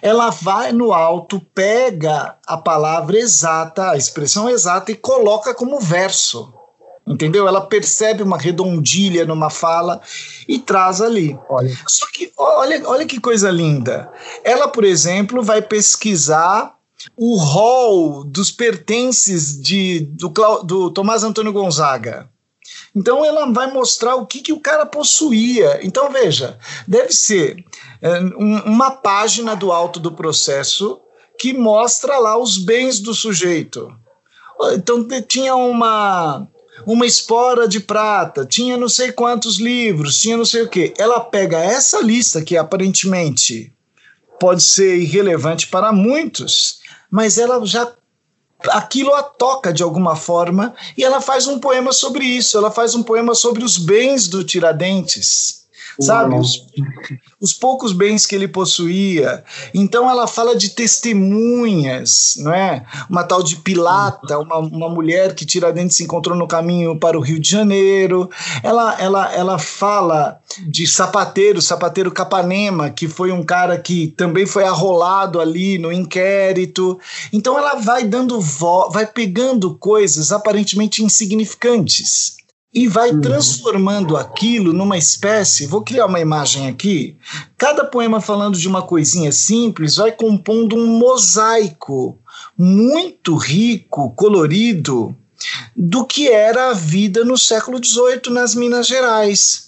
ela 0.00 0.30
vai 0.30 0.72
no 0.72 0.92
alto, 0.92 1.40
pega 1.54 2.36
a 2.46 2.56
palavra 2.56 3.16
exata, 3.16 3.90
a 3.90 3.96
expressão 3.96 4.48
exata 4.48 4.90
e 4.90 4.96
coloca 4.96 5.54
como 5.54 5.78
verso. 5.78 6.52
Entendeu? 7.06 7.46
Ela 7.46 7.60
percebe 7.60 8.22
uma 8.22 8.38
redondilha 8.38 9.26
numa 9.26 9.50
fala 9.50 10.00
e 10.48 10.58
traz 10.58 11.02
ali. 11.02 11.38
Olha. 11.50 11.76
Só 11.86 12.06
que 12.12 12.32
olha, 12.36 12.82
olha 12.88 13.06
que 13.06 13.20
coisa 13.20 13.50
linda. 13.50 14.10
Ela, 14.42 14.68
por 14.68 14.84
exemplo, 14.84 15.42
vai 15.42 15.60
pesquisar 15.60 16.74
o 17.16 17.36
rol 17.36 18.24
dos 18.24 18.50
pertences 18.50 19.60
de, 19.60 20.00
do, 20.00 20.28
do 20.62 20.90
Tomás 20.90 21.22
Antônio 21.22 21.52
Gonzaga. 21.52 22.28
Então 22.94 23.24
ela 23.24 23.50
vai 23.52 23.70
mostrar 23.72 24.14
o 24.14 24.24
que, 24.24 24.40
que 24.40 24.52
o 24.52 24.60
cara 24.60 24.86
possuía. 24.86 25.80
Então 25.82 26.10
veja, 26.10 26.58
deve 26.86 27.12
ser 27.12 27.62
é, 28.00 28.20
um, 28.20 28.60
uma 28.60 28.92
página 28.92 29.54
do 29.54 29.72
alto 29.72 29.98
do 29.98 30.12
processo 30.12 31.00
que 31.38 31.52
mostra 31.52 32.18
lá 32.18 32.38
os 32.38 32.56
bens 32.56 33.00
do 33.00 33.12
sujeito. 33.12 33.94
Então 34.72 35.06
tinha 35.26 35.56
uma 35.56 36.48
uma 36.86 37.06
espora 37.06 37.68
de 37.68 37.80
prata, 37.80 38.44
tinha 38.44 38.76
não 38.76 38.88
sei 38.88 39.12
quantos 39.12 39.58
livros, 39.58 40.18
tinha 40.18 40.36
não 40.36 40.44
sei 40.44 40.62
o 40.62 40.68
que. 40.68 40.92
Ela 40.98 41.20
pega 41.20 41.58
essa 41.58 42.00
lista 42.00 42.42
que 42.42 42.56
aparentemente 42.56 43.72
pode 44.38 44.62
ser 44.62 44.96
irrelevante 44.96 45.68
para 45.68 45.92
muitos, 45.92 46.80
mas 47.10 47.38
ela 47.38 47.64
já 47.64 47.90
aquilo 48.70 49.14
a 49.14 49.22
toca 49.22 49.72
de 49.72 49.82
alguma 49.82 50.16
forma 50.16 50.74
e 50.96 51.04
ela 51.04 51.20
faz 51.20 51.46
um 51.46 51.58
poema 51.58 51.92
sobre 51.92 52.24
isso. 52.24 52.56
Ela 52.56 52.70
faz 52.70 52.94
um 52.94 53.02
poema 53.02 53.34
sobre 53.34 53.62
os 53.62 53.76
bens 53.76 54.26
do 54.26 54.42
Tiradentes 54.42 55.63
sabe? 56.00 56.34
Os, 56.34 56.66
os, 57.40 57.52
poucos 57.52 57.92
bens 57.92 58.26
que 58.26 58.34
ele 58.34 58.48
possuía. 58.48 59.44
Então 59.72 60.10
ela 60.10 60.26
fala 60.26 60.56
de 60.56 60.70
testemunhas, 60.70 62.34
não 62.38 62.52
é? 62.52 62.84
Uma 63.08 63.24
tal 63.24 63.42
de 63.42 63.56
Pilata, 63.56 64.38
uma, 64.38 64.58
uma 64.58 64.88
mulher 64.88 65.34
que 65.34 65.46
Tiradentes 65.46 66.00
encontrou 66.00 66.36
no 66.36 66.46
caminho 66.46 66.98
para 66.98 67.18
o 67.18 67.22
Rio 67.22 67.38
de 67.38 67.48
Janeiro. 67.48 68.28
Ela, 68.62 69.00
ela, 69.00 69.32
ela 69.34 69.58
fala 69.58 70.40
de 70.68 70.86
sapateiro, 70.86 71.62
sapateiro 71.62 72.10
Capanema, 72.10 72.90
que 72.90 73.08
foi 73.08 73.32
um 73.32 73.42
cara 73.42 73.78
que 73.78 74.08
também 74.16 74.46
foi 74.46 74.64
arrolado 74.64 75.40
ali 75.40 75.78
no 75.78 75.92
inquérito. 75.92 76.98
Então 77.32 77.58
ela 77.58 77.76
vai 77.76 78.04
dando 78.04 78.40
vai 78.90 79.06
pegando 79.06 79.74
coisas 79.74 80.32
aparentemente 80.32 81.02
insignificantes 81.02 82.43
e 82.74 82.88
vai 82.88 83.12
uhum. 83.12 83.20
transformando 83.20 84.16
aquilo 84.16 84.72
numa 84.72 84.98
espécie. 84.98 85.66
Vou 85.66 85.82
criar 85.82 86.06
uma 86.06 86.18
imagem 86.18 86.66
aqui. 86.68 87.16
Cada 87.56 87.84
poema 87.84 88.20
falando 88.20 88.58
de 88.58 88.66
uma 88.66 88.82
coisinha 88.82 89.30
simples 89.30 89.96
vai 89.96 90.10
compondo 90.10 90.74
um 90.76 90.86
mosaico 90.98 92.18
muito 92.58 93.36
rico, 93.36 94.10
colorido, 94.10 95.16
do 95.76 96.04
que 96.04 96.28
era 96.28 96.70
a 96.70 96.72
vida 96.72 97.24
no 97.24 97.38
século 97.38 97.78
XVIII 97.82 98.32
nas 98.32 98.54
Minas 98.54 98.86
Gerais. 98.86 99.63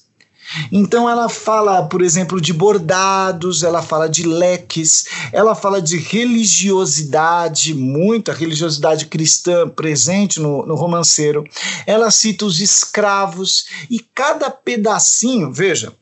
Então 0.70 1.08
ela 1.08 1.28
fala, 1.28 1.86
por 1.86 2.02
exemplo, 2.02 2.40
de 2.40 2.52
bordados, 2.52 3.62
ela 3.62 3.82
fala 3.82 4.08
de 4.08 4.22
leques, 4.22 5.06
ela 5.32 5.54
fala 5.54 5.80
de 5.80 5.96
religiosidade, 5.96 7.74
muita 7.74 8.32
religiosidade 8.32 9.06
cristã 9.06 9.68
presente 9.68 10.40
no, 10.40 10.64
no 10.66 10.74
romanceiro. 10.74 11.44
Ela 11.86 12.10
cita 12.10 12.44
os 12.44 12.60
escravos 12.60 13.66
e 13.90 13.98
cada 14.14 14.50
pedacinho, 14.50 15.52
veja, 15.52 15.92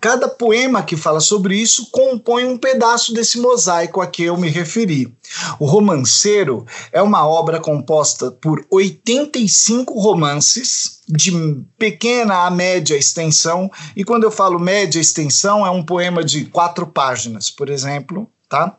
Cada 0.00 0.28
poema 0.28 0.82
que 0.82 0.96
fala 0.96 1.20
sobre 1.20 1.56
isso 1.56 1.90
compõe 1.90 2.44
um 2.44 2.56
pedaço 2.56 3.12
desse 3.12 3.38
mosaico 3.38 4.00
a 4.00 4.06
que 4.06 4.22
eu 4.22 4.36
me 4.36 4.48
referi. 4.48 5.14
O 5.58 5.66
Romanceiro 5.66 6.66
é 6.92 7.02
uma 7.02 7.26
obra 7.26 7.60
composta 7.60 8.30
por 8.30 8.64
85 8.70 9.98
romances 9.98 11.00
de 11.06 11.32
pequena 11.78 12.46
a 12.46 12.50
média 12.50 12.96
extensão, 12.96 13.70
e 13.94 14.04
quando 14.04 14.24
eu 14.24 14.30
falo 14.30 14.58
média 14.58 14.98
extensão, 14.98 15.66
é 15.66 15.70
um 15.70 15.84
poema 15.84 16.24
de 16.24 16.46
quatro 16.46 16.86
páginas, 16.86 17.50
por 17.50 17.68
exemplo, 17.68 18.30
tá? 18.48 18.78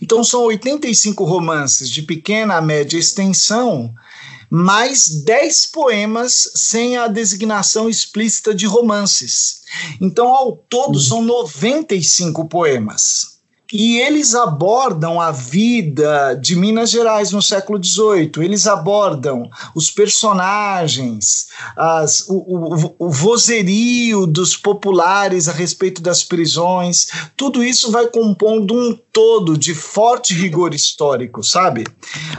Então 0.00 0.24
são 0.24 0.44
85 0.44 1.24
romances 1.24 1.88
de 1.88 2.02
pequena 2.02 2.56
a 2.56 2.60
média 2.60 2.98
extensão 2.98 3.94
mais 4.56 5.08
10 5.08 5.66
poemas 5.66 6.48
sem 6.54 6.96
a 6.96 7.08
designação 7.08 7.88
explícita 7.88 8.54
de 8.54 8.66
romances. 8.66 9.62
Então, 10.00 10.28
ao 10.28 10.56
todo, 10.56 11.00
são 11.00 11.20
95 11.22 12.44
poemas. 12.44 13.33
E 13.72 13.98
eles 13.98 14.34
abordam 14.34 15.20
a 15.20 15.30
vida 15.30 16.34
de 16.34 16.54
Minas 16.54 16.90
Gerais 16.90 17.32
no 17.32 17.40
século 17.40 17.82
XVIII, 17.82 18.44
eles 18.44 18.66
abordam 18.66 19.48
os 19.74 19.90
personagens, 19.90 21.48
as, 21.76 22.28
o, 22.28 22.34
o, 22.34 22.94
o 22.98 23.10
vozerio 23.10 24.26
dos 24.26 24.54
populares 24.56 25.48
a 25.48 25.52
respeito 25.52 26.02
das 26.02 26.22
prisões, 26.22 27.08
tudo 27.36 27.64
isso 27.64 27.90
vai 27.90 28.06
compondo 28.06 28.74
um 28.74 28.98
todo 29.12 29.56
de 29.56 29.74
forte 29.74 30.34
rigor 30.34 30.74
histórico, 30.74 31.42
sabe? 31.42 31.84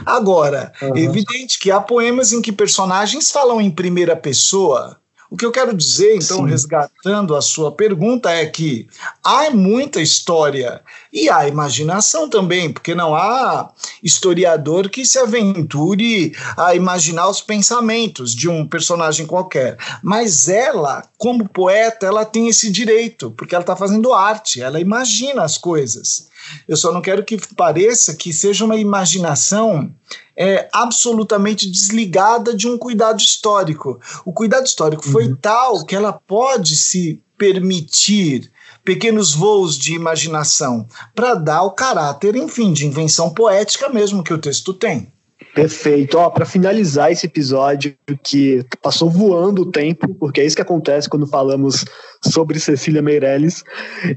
Agora, 0.04 0.72
uhum. 0.80 0.96
evidente 0.96 1.58
que 1.58 1.70
há 1.70 1.80
poemas 1.80 2.32
em 2.32 2.40
que 2.40 2.52
personagens 2.52 3.30
falam 3.30 3.60
em 3.60 3.70
primeira 3.70 4.14
pessoa, 4.14 4.96
o 5.30 5.36
que 5.36 5.44
eu 5.44 5.50
quero 5.50 5.74
dizer, 5.74 6.14
então, 6.14 6.38
Sim. 6.38 6.46
resgatando 6.46 7.34
a 7.34 7.42
sua 7.42 7.72
pergunta, 7.72 8.30
é 8.30 8.46
que 8.46 8.88
há 9.24 9.50
muita 9.50 10.00
história 10.00 10.80
e 11.12 11.28
há 11.28 11.48
imaginação 11.48 12.28
também, 12.28 12.72
porque 12.72 12.94
não 12.94 13.14
há 13.14 13.70
historiador 14.02 14.88
que 14.88 15.04
se 15.04 15.18
aventure 15.18 16.32
a 16.56 16.74
imaginar 16.74 17.28
os 17.28 17.40
pensamentos 17.40 18.34
de 18.34 18.48
um 18.48 18.66
personagem 18.66 19.26
qualquer. 19.26 19.76
Mas 20.02 20.48
ela, 20.48 21.02
como 21.18 21.48
poeta, 21.48 22.06
ela 22.06 22.24
tem 22.24 22.48
esse 22.48 22.70
direito, 22.70 23.30
porque 23.32 23.54
ela 23.54 23.62
está 23.62 23.74
fazendo 23.74 24.12
arte, 24.12 24.62
ela 24.62 24.80
imagina 24.80 25.42
as 25.42 25.58
coisas. 25.58 26.28
Eu 26.66 26.76
só 26.76 26.92
não 26.92 27.00
quero 27.00 27.24
que 27.24 27.36
pareça 27.54 28.14
que 28.14 28.32
seja 28.32 28.64
uma 28.64 28.76
imaginação 28.76 29.92
é, 30.36 30.68
absolutamente 30.72 31.70
desligada 31.70 32.54
de 32.54 32.68
um 32.68 32.76
cuidado 32.76 33.20
histórico. 33.20 34.00
O 34.24 34.32
cuidado 34.32 34.66
histórico 34.66 35.04
foi 35.04 35.28
uhum. 35.28 35.36
tal 35.36 35.84
que 35.84 35.96
ela 35.96 36.12
pode 36.12 36.76
se 36.76 37.22
permitir 37.38 38.50
pequenos 38.84 39.34
voos 39.34 39.76
de 39.76 39.94
imaginação 39.94 40.86
para 41.14 41.34
dar 41.34 41.62
o 41.62 41.72
caráter, 41.72 42.36
enfim, 42.36 42.72
de 42.72 42.86
invenção 42.86 43.30
poética 43.30 43.88
mesmo 43.88 44.22
que 44.22 44.32
o 44.32 44.38
texto 44.38 44.72
tem. 44.72 45.12
Perfeito. 45.54 46.18
Ó, 46.18 46.30
para 46.30 46.46
finalizar 46.46 47.12
esse 47.12 47.26
episódio 47.26 47.94
que 48.22 48.64
passou 48.82 49.10
voando 49.10 49.62
o 49.62 49.70
tempo, 49.70 50.14
porque 50.14 50.40
é 50.40 50.46
isso 50.46 50.56
que 50.56 50.62
acontece 50.62 51.08
quando 51.08 51.26
falamos 51.26 51.84
sobre 52.24 52.58
Cecília 52.58 53.02
Meirelles, 53.02 53.62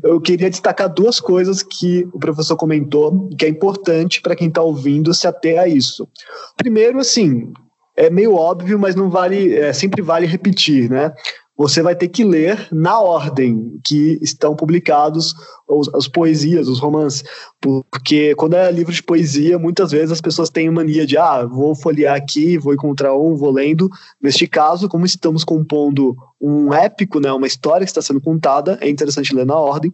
eu 0.01 0.19
queria 0.21 0.49
destacar 0.49 0.87
duas 0.87 1.19
coisas 1.19 1.61
que 1.61 2.07
o 2.13 2.19
professor 2.19 2.55
comentou, 2.55 3.29
que 3.37 3.45
é 3.45 3.49
importante 3.49 4.21
para 4.21 4.35
quem 4.35 4.47
está 4.47 4.61
ouvindo 4.61 5.13
se 5.13 5.27
ater 5.27 5.59
a 5.59 5.67
isso. 5.67 6.07
Primeiro, 6.55 6.99
assim, 6.99 7.51
é 7.97 8.09
meio 8.09 8.33
óbvio, 8.33 8.79
mas 8.79 8.95
não 8.95 9.09
vale, 9.09 9.53
é, 9.55 9.73
sempre 9.73 10.01
vale 10.01 10.25
repetir, 10.25 10.89
né? 10.89 11.13
Você 11.59 11.81
vai 11.81 11.93
ter 11.93 12.07
que 12.07 12.23
ler 12.23 12.69
na 12.71 13.01
ordem 13.01 13.77
que 13.83 14.17
estão 14.21 14.55
publicados 14.55 15.35
os, 15.67 15.93
as 15.93 16.07
poesias, 16.07 16.69
os 16.69 16.79
romances. 16.79 17.21
Porque 17.59 18.33
quando 18.35 18.53
é 18.53 18.71
livro 18.71 18.93
de 18.93 19.03
poesia, 19.03 19.59
muitas 19.59 19.91
vezes 19.91 20.11
as 20.11 20.21
pessoas 20.21 20.49
têm 20.49 20.71
mania 20.71 21.05
de, 21.05 21.17
ah, 21.17 21.45
vou 21.45 21.75
folhear 21.75 22.15
aqui, 22.15 22.57
vou 22.57 22.73
encontrar 22.73 23.13
um, 23.13 23.35
vou 23.35 23.51
lendo. 23.51 23.89
Neste 24.21 24.47
caso, 24.47 24.87
como 24.87 25.05
estamos 25.05 25.43
compondo 25.43 26.15
um 26.39 26.73
épico, 26.73 27.19
né, 27.19 27.29
uma 27.33 27.45
história 27.45 27.85
que 27.85 27.91
está 27.91 28.01
sendo 28.01 28.21
contada, 28.21 28.77
é 28.79 28.89
interessante 28.89 29.35
ler 29.35 29.45
na 29.45 29.55
ordem. 29.55 29.93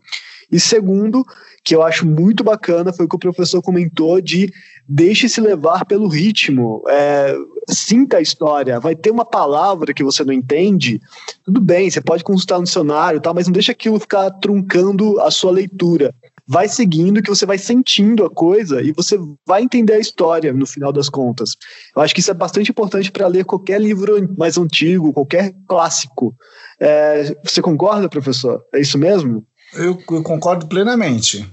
E 0.51 0.59
segundo, 0.59 1.25
que 1.63 1.75
eu 1.75 1.81
acho 1.81 2.05
muito 2.05 2.43
bacana, 2.43 2.93
foi 2.93 3.07
o 3.07 3.09
que 3.09 3.15
o 3.15 3.19
professor 3.19 3.59
comentou 3.63 4.21
de 4.21 4.53
deixe-se 4.87 5.41
levar 5.41 5.83
pelo 5.85 6.07
ritmo, 6.07 6.83
é, 6.87 7.35
sinta 7.69 8.17
a 8.17 8.21
história. 8.21 8.79
Vai 8.79 8.95
ter 8.95 9.11
uma 9.11 9.25
palavra 9.25 9.93
que 9.93 10.03
você 10.03 10.23
não 10.23 10.33
entende, 10.33 11.01
tudo 11.43 11.61
bem, 11.61 11.89
você 11.89 12.01
pode 12.01 12.23
consultar 12.23 12.57
no 12.57 12.63
dicionário, 12.63 13.21
tá, 13.21 13.33
mas 13.33 13.47
não 13.47 13.53
deixa 13.53 13.71
aquilo 13.71 13.99
ficar 13.99 14.29
truncando 14.31 15.19
a 15.21 15.31
sua 15.31 15.51
leitura. 15.51 16.13
Vai 16.47 16.67
seguindo 16.69 17.23
que 17.23 17.29
você 17.29 17.45
vai 17.45 17.57
sentindo 17.57 18.23
a 18.23 18.29
coisa 18.29 18.79
e 18.81 18.91
você 18.91 19.17
vai 19.47 19.63
entender 19.63 19.93
a 19.93 19.99
história 19.99 20.53
no 20.53 20.67
final 20.67 20.93
das 20.93 21.09
contas. 21.09 21.55
Eu 21.95 22.03
acho 22.03 22.13
que 22.13 22.19
isso 22.19 22.29
é 22.29 22.35
bastante 22.35 22.69
importante 22.69 23.11
para 23.11 23.27
ler 23.27 23.45
qualquer 23.45 23.81
livro 23.81 24.15
mais 24.37 24.55
antigo, 24.57 25.11
qualquer 25.11 25.55
clássico. 25.67 26.35
É, 26.79 27.35
você 27.43 27.63
concorda, 27.63 28.07
professor? 28.07 28.63
É 28.73 28.79
isso 28.79 28.97
mesmo? 28.97 29.43
Eu, 29.73 29.97
eu 30.11 30.23
concordo 30.23 30.67
plenamente. 30.67 31.49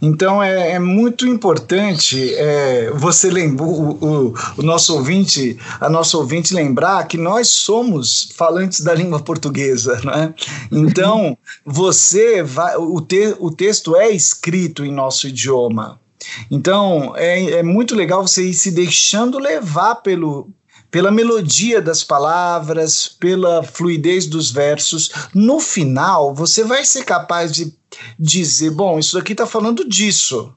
Então 0.00 0.42
é, 0.42 0.72
é 0.72 0.78
muito 0.78 1.26
importante 1.26 2.34
é, 2.34 2.90
você 2.90 3.30
lembrar 3.30 3.64
o, 3.64 3.90
o, 3.92 4.34
o, 4.58 4.62
nosso 4.62 4.94
ouvinte, 4.94 5.58
a 5.80 5.88
nossa 5.88 6.16
ouvinte 6.18 6.54
lembrar 6.54 7.06
que 7.06 7.16
nós 7.16 7.48
somos 7.48 8.28
falantes 8.36 8.80
da 8.80 8.94
língua 8.94 9.20
portuguesa, 9.20 10.00
né? 10.04 10.34
Então 10.70 11.36
você 11.64 12.42
vai, 12.42 12.76
o, 12.76 13.00
te, 13.00 13.34
o 13.38 13.50
texto 13.50 13.96
é 13.96 14.10
escrito 14.10 14.84
em 14.84 14.92
nosso 14.92 15.28
idioma. 15.28 16.00
Então 16.50 17.14
é, 17.16 17.58
é 17.58 17.62
muito 17.62 17.94
legal 17.94 18.26
você 18.26 18.48
ir 18.48 18.54
se 18.54 18.70
deixando 18.70 19.38
levar 19.38 19.96
pelo, 19.96 20.48
pela 20.94 21.10
melodia 21.10 21.82
das 21.82 22.04
palavras, 22.04 23.08
pela 23.08 23.64
fluidez 23.64 24.28
dos 24.28 24.52
versos. 24.52 25.10
No 25.34 25.58
final, 25.58 26.32
você 26.32 26.62
vai 26.62 26.84
ser 26.84 27.02
capaz 27.02 27.50
de 27.50 27.74
dizer: 28.16 28.70
bom, 28.70 28.96
isso 29.00 29.18
aqui 29.18 29.32
está 29.32 29.44
falando 29.44 29.84
disso. 29.84 30.54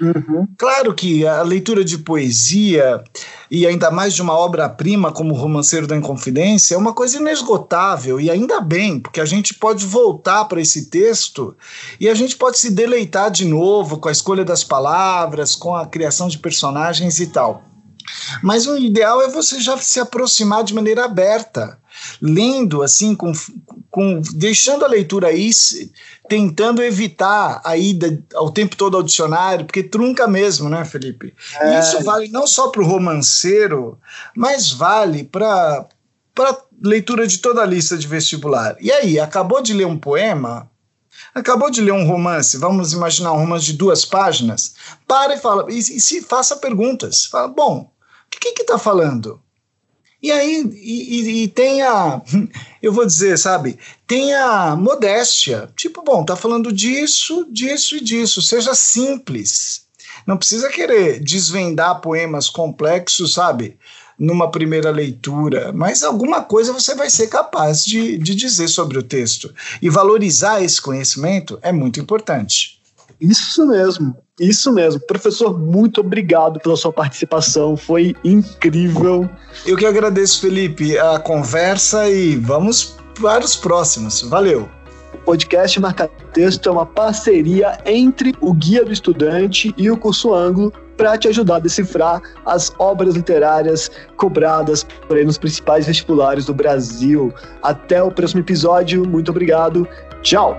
Uhum. 0.00 0.46
Claro 0.56 0.94
que 0.94 1.26
a 1.26 1.42
leitura 1.42 1.84
de 1.84 1.98
poesia, 1.98 3.02
e 3.50 3.66
ainda 3.66 3.90
mais 3.90 4.14
de 4.14 4.22
uma 4.22 4.32
obra-prima 4.32 5.10
como 5.10 5.34
o 5.34 5.36
Romanceiro 5.36 5.88
da 5.88 5.96
Inconfidência, 5.96 6.76
é 6.76 6.78
uma 6.78 6.92
coisa 6.92 7.18
inesgotável, 7.18 8.20
e 8.20 8.30
ainda 8.30 8.60
bem, 8.60 9.00
porque 9.00 9.20
a 9.20 9.26
gente 9.26 9.54
pode 9.54 9.84
voltar 9.84 10.44
para 10.44 10.60
esse 10.60 10.86
texto 10.86 11.52
e 11.98 12.08
a 12.08 12.14
gente 12.14 12.36
pode 12.36 12.60
se 12.60 12.70
deleitar 12.70 13.28
de 13.28 13.44
novo 13.44 13.98
com 13.98 14.08
a 14.08 14.12
escolha 14.12 14.44
das 14.44 14.62
palavras, 14.62 15.56
com 15.56 15.74
a 15.74 15.84
criação 15.84 16.28
de 16.28 16.38
personagens 16.38 17.18
e 17.18 17.26
tal. 17.26 17.69
Mas 18.42 18.66
o 18.66 18.76
ideal 18.76 19.22
é 19.22 19.28
você 19.28 19.60
já 19.60 19.76
se 19.78 20.00
aproximar 20.00 20.64
de 20.64 20.74
maneira 20.74 21.04
aberta, 21.04 21.78
lendo 22.20 22.82
assim, 22.82 23.14
com, 23.14 23.32
com 23.90 24.20
deixando 24.34 24.84
a 24.84 24.88
leitura 24.88 25.28
aí, 25.28 25.50
tentando 26.28 26.82
evitar 26.82 27.60
a 27.64 27.76
ida 27.76 28.22
ao 28.34 28.50
tempo 28.50 28.76
todo 28.76 28.96
ao 28.96 29.02
dicionário, 29.02 29.66
porque 29.66 29.82
trunca 29.82 30.26
mesmo, 30.26 30.68
né, 30.68 30.84
Felipe? 30.84 31.34
É. 31.60 31.76
E 31.76 31.80
isso 31.80 32.02
vale 32.02 32.28
não 32.28 32.46
só 32.46 32.68
para 32.68 32.82
o 32.82 32.86
romanceiro, 32.86 33.98
mas 34.34 34.70
vale 34.70 35.24
para 35.24 35.86
para 36.32 36.56
leitura 36.82 37.26
de 37.26 37.38
toda 37.38 37.60
a 37.60 37.66
lista 37.66 37.98
de 37.98 38.06
vestibular. 38.06 38.76
E 38.80 38.90
aí, 38.90 39.18
acabou 39.18 39.60
de 39.60 39.74
ler 39.74 39.86
um 39.86 39.98
poema? 39.98 40.70
Acabou 41.34 41.70
de 41.70 41.80
ler 41.80 41.92
um 41.92 42.06
romance, 42.06 42.56
vamos 42.56 42.92
imaginar 42.92 43.32
um 43.32 43.38
romance 43.38 43.66
de 43.66 43.74
duas 43.74 44.04
páginas? 44.04 44.74
Para 45.06 45.34
e 45.34 45.38
fala, 45.38 45.66
e, 45.70 45.78
e 45.78 46.00
se 46.00 46.22
faça 46.22 46.56
perguntas. 46.56 47.26
Fala, 47.26 47.48
bom, 47.48 47.90
que 48.38 48.62
está 48.62 48.78
falando? 48.78 49.40
E 50.22 50.30
aí, 50.30 50.62
e, 50.74 51.44
e, 51.44 51.80
a, 51.80 52.20
eu 52.82 52.92
vou 52.92 53.06
dizer, 53.06 53.38
sabe, 53.38 53.78
tem 54.06 54.34
a 54.34 54.76
modéstia. 54.76 55.70
Tipo, 55.74 56.02
bom, 56.02 56.24
tá 56.24 56.36
falando 56.36 56.72
disso, 56.72 57.46
disso 57.50 57.96
e 57.96 58.00
disso. 58.00 58.42
Seja 58.42 58.74
simples. 58.74 59.86
Não 60.26 60.36
precisa 60.36 60.68
querer 60.68 61.20
desvendar 61.20 62.00
poemas 62.00 62.50
complexos, 62.50 63.32
sabe, 63.32 63.78
numa 64.18 64.50
primeira 64.50 64.90
leitura, 64.90 65.72
mas 65.72 66.02
alguma 66.02 66.42
coisa 66.42 66.74
você 66.74 66.94
vai 66.94 67.08
ser 67.08 67.28
capaz 67.28 67.82
de, 67.82 68.18
de 68.18 68.34
dizer 68.34 68.68
sobre 68.68 68.98
o 68.98 69.02
texto. 69.02 69.52
E 69.80 69.88
valorizar 69.88 70.62
esse 70.62 70.80
conhecimento 70.82 71.58
é 71.62 71.72
muito 71.72 71.98
importante. 71.98 72.79
Isso 73.20 73.66
mesmo. 73.66 74.14
Isso 74.38 74.72
mesmo. 74.72 75.00
Professor, 75.00 75.58
muito 75.58 76.00
obrigado 76.00 76.60
pela 76.60 76.76
sua 76.76 76.92
participação. 76.92 77.76
Foi 77.76 78.14
incrível. 78.24 79.28
Eu 79.66 79.76
que 79.76 79.86
agradeço, 79.86 80.40
Felipe, 80.40 80.98
a 80.98 81.18
conversa 81.18 82.08
e 82.08 82.36
vamos 82.36 82.96
para 83.20 83.44
os 83.44 83.56
próximos. 83.56 84.22
Valeu. 84.22 84.68
O 85.14 85.18
podcast 85.18 85.78
Marca 85.78 86.08
Texto 86.32 86.68
é 86.68 86.72
uma 86.72 86.86
parceria 86.86 87.78
entre 87.84 88.34
o 88.40 88.54
Guia 88.54 88.84
do 88.84 88.92
Estudante 88.92 89.74
e 89.76 89.90
o 89.90 89.96
Curso 89.96 90.32
Anglo 90.32 90.72
para 90.96 91.16
te 91.16 91.28
ajudar 91.28 91.56
a 91.56 91.60
decifrar 91.60 92.20
as 92.44 92.72
obras 92.78 93.14
literárias 93.14 93.90
cobradas 94.16 94.86
por 95.06 95.16
aí 95.16 95.24
nos 95.24 95.38
principais 95.38 95.86
vestibulares 95.86 96.46
do 96.46 96.54
Brasil. 96.54 97.32
Até 97.62 98.02
o 98.02 98.10
próximo 98.10 98.40
episódio. 98.40 99.06
Muito 99.06 99.30
obrigado 99.30 99.86
Tchau! 100.22 100.54